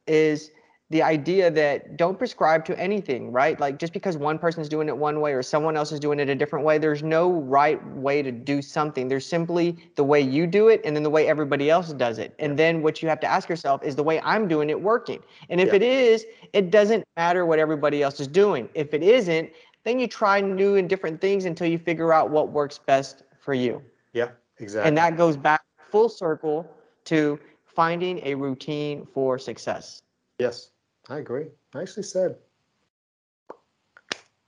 is 0.08 0.52
the 0.92 1.02
idea 1.02 1.50
that 1.50 1.98
don't 1.98 2.16
prescribe 2.20 2.64
to 2.64 2.80
anything, 2.80 3.32
right? 3.32 3.60
Like 3.60 3.80
just 3.80 3.92
because 3.92 4.18
one 4.18 4.38
person's 4.38 4.70
doing 4.70 4.88
it 4.88 4.96
one 4.96 5.20
way 5.20 5.34
or 5.34 5.42
someone 5.42 5.76
else 5.76 5.92
is 5.92 6.00
doing 6.00 6.20
it 6.20 6.30
a 6.30 6.36
different 6.36 6.64
way, 6.64 6.78
there's 6.78 7.02
no 7.02 7.32
right 7.32 7.84
way 7.96 8.22
to 8.22 8.32
do 8.32 8.62
something. 8.62 9.08
There's 9.08 9.26
simply 9.26 9.76
the 9.96 10.04
way 10.04 10.22
you 10.22 10.46
do 10.46 10.68
it 10.68 10.82
and 10.86 10.96
then 10.96 11.02
the 11.02 11.10
way 11.10 11.28
everybody 11.28 11.72
else 11.72 11.92
does 11.94 12.20
it. 12.20 12.36
And 12.38 12.58
then 12.58 12.84
what 12.84 13.02
you 13.02 13.10
have 13.10 13.20
to 13.22 13.28
ask 13.28 13.50
yourself 13.50 13.84
is 13.84 13.96
the 13.96 14.04
way 14.04 14.22
I'm 14.22 14.48
doing 14.48 14.70
it 14.70 14.80
working? 14.80 15.24
And 15.50 15.60
if 15.60 15.70
Yeah. 15.70 15.78
it 15.78 15.82
is, 15.82 16.28
it 16.54 16.70
doesn't 16.70 17.04
matter 17.18 17.48
what 17.48 17.58
everybody 17.58 18.04
else 18.04 18.20
is 18.20 18.28
doing. 18.28 18.70
If 18.76 18.94
it 18.94 19.02
isn't, 19.02 19.50
then 19.86 19.98
you 20.00 20.08
try 20.08 20.40
new 20.40 20.76
and 20.76 20.88
different 20.88 21.20
things 21.20 21.46
until 21.46 21.66
you 21.68 21.80
figure 21.80 22.14
out 22.14 22.30
what 22.30 22.50
works 22.52 22.78
best 22.78 23.24
for 23.40 23.56
you. 23.56 23.82
yeah, 24.14 24.30
exactly. 24.60 24.88
And 24.88 24.98
that 24.98 25.18
goes 25.18 25.38
back 25.38 25.62
full 25.90 26.10
circle 26.10 26.70
to 27.06 27.40
finding 27.66 28.20
a 28.26 28.36
routine 28.36 29.08
for 29.14 29.38
success. 29.38 30.02
yes, 30.40 30.72
I 31.10 31.18
agree. 31.18 31.48
Nicely 31.74 32.04
said. 32.04 32.38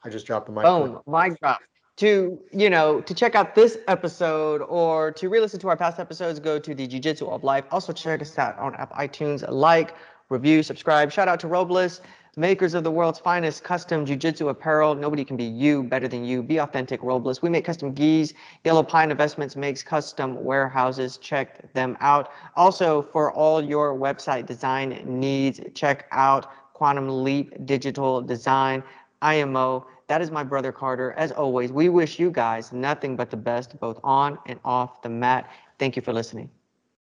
I 0.04 0.10
just 0.10 0.26
dropped 0.26 0.46
the 0.48 0.52
mic. 0.54 0.64
Boom, 0.64 1.02
mic 1.08 1.40
drop. 1.40 1.60
To 1.98 2.40
you 2.52 2.70
know, 2.70 3.02
to 3.02 3.14
check 3.14 3.34
out 3.36 3.56
this 3.56 3.78
episode 3.88 4.62
or 4.62 5.12
to 5.14 5.30
re-listen 5.30 5.60
to 5.62 5.68
our 5.70 5.76
past 5.76 6.00
episodes, 6.00 6.40
go 6.40 6.60
to 6.60 6.76
the 6.76 6.86
Jiu-Jitsu 6.86 7.28
of 7.28 7.44
Life. 7.44 7.66
Also 7.72 7.92
check 7.92 8.22
us 8.22 8.38
out 8.38 8.58
on 8.60 8.76
App 8.76 8.94
iTunes. 8.94 9.44
Like, 9.50 9.96
review, 10.30 10.62
subscribe. 10.62 11.12
Shout 11.12 11.28
out 11.28 11.40
to 11.40 11.48
Robles, 11.48 12.02
makers 12.38 12.74
of 12.74 12.84
the 12.84 12.92
world's 12.92 13.20
finest 13.20 13.64
custom 13.64 14.06
Jiu-Jitsu 14.06 14.48
apparel. 14.50 14.96
Nobody 14.96 15.26
can 15.26 15.36
be 15.36 15.44
you 15.44 15.84
better 15.84 16.08
than 16.08 16.24
you. 16.24 16.44
Be 16.44 16.60
authentic, 16.60 17.02
Robles. 17.04 17.42
We 17.42 17.50
make 17.50 17.66
custom 17.66 17.94
gis. 17.94 18.34
Yellow 18.64 18.84
Pine 18.84 19.12
Investments 19.12 19.56
makes 19.56 19.84
custom 19.84 20.44
warehouses. 20.44 21.18
Check 21.18 21.74
them 21.74 21.98
out. 22.00 22.32
Also, 22.56 23.02
for 23.02 23.34
all 23.34 23.62
your 23.62 23.98
website 23.98 24.46
design 24.46 25.04
needs, 25.06 25.60
check 25.74 26.06
out 26.12 26.74
Quantum 26.74 27.24
Leap 27.24 27.66
Digital 27.66 28.22
Design. 28.22 28.84
IMO. 29.22 29.88
That 30.08 30.22
is 30.22 30.32
my 30.32 30.44
brother 30.44 30.72
Carter. 30.72 31.14
As 31.14 31.32
always, 31.32 31.72
we 31.72 31.90
wish 31.90 32.20
you 32.20 32.32
guys 32.32 32.72
nothing 32.72 33.16
but 33.16 33.30
the 33.30 33.38
best, 33.38 33.80
both 33.80 34.00
on 34.04 34.38
and 34.46 34.60
off 34.64 35.02
the 35.02 35.10
mat. 35.10 35.50
Thank 35.80 35.96
you 35.96 36.02
for 36.02 36.14
listening. 36.14 36.50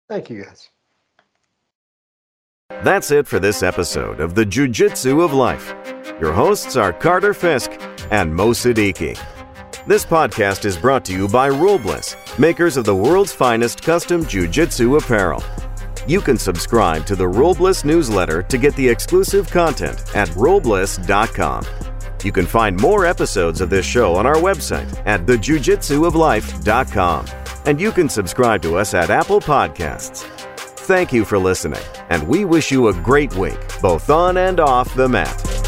Thank 0.09 0.29
you 0.29 0.43
guys. 0.43 0.69
That's 2.83 3.11
it 3.11 3.27
for 3.27 3.39
this 3.39 3.61
episode 3.61 4.19
of 4.19 4.33
the 4.33 4.43
Jiu-Jitsu 4.43 5.21
of 5.21 5.33
Life. 5.33 5.75
Your 6.19 6.33
hosts 6.33 6.75
are 6.75 6.91
Carter 6.91 7.35
Fisk 7.35 7.71
and 8.09 8.33
Mo 8.33 8.49
Siddiqui. 8.53 9.15
This 9.85 10.03
podcast 10.03 10.65
is 10.65 10.77
brought 10.77 11.05
to 11.05 11.13
you 11.13 11.27
by 11.27 11.49
Robles, 11.49 12.15
makers 12.39 12.77
of 12.77 12.85
the 12.85 12.95
world's 12.95 13.33
finest 13.33 13.83
custom 13.83 14.25
Jiu-Jitsu 14.25 14.95
apparel. 14.95 15.43
You 16.07 16.21
can 16.21 16.39
subscribe 16.39 17.05
to 17.05 17.15
the 17.15 17.27
Robles 17.27 17.85
newsletter 17.85 18.41
to 18.41 18.57
get 18.57 18.75
the 18.75 18.89
exclusive 18.89 19.47
content 19.51 20.03
at 20.15 20.35
robles.com. 20.35 21.63
You 22.23 22.31
can 22.31 22.47
find 22.47 22.81
more 22.81 23.05
episodes 23.05 23.61
of 23.61 23.69
this 23.69 23.85
show 23.85 24.15
on 24.15 24.25
our 24.25 24.37
website 24.37 24.91
at 25.05 25.27
thejujitsuoflife.com. 25.27 27.25
And 27.67 27.79
you 27.79 27.91
can 27.91 28.09
subscribe 28.09 28.63
to 28.63 28.75
us 28.77 28.95
at 28.95 29.11
Apple 29.11 29.39
Podcasts. 29.39 30.40
Thank 30.85 31.13
you 31.13 31.25
for 31.25 31.37
listening, 31.37 31.83
and 32.09 32.27
we 32.27 32.43
wish 32.43 32.71
you 32.71 32.87
a 32.87 32.93
great 32.93 33.35
week, 33.35 33.59
both 33.81 34.09
on 34.09 34.37
and 34.37 34.59
off 34.59 34.93
the 34.95 35.07
mat. 35.07 35.60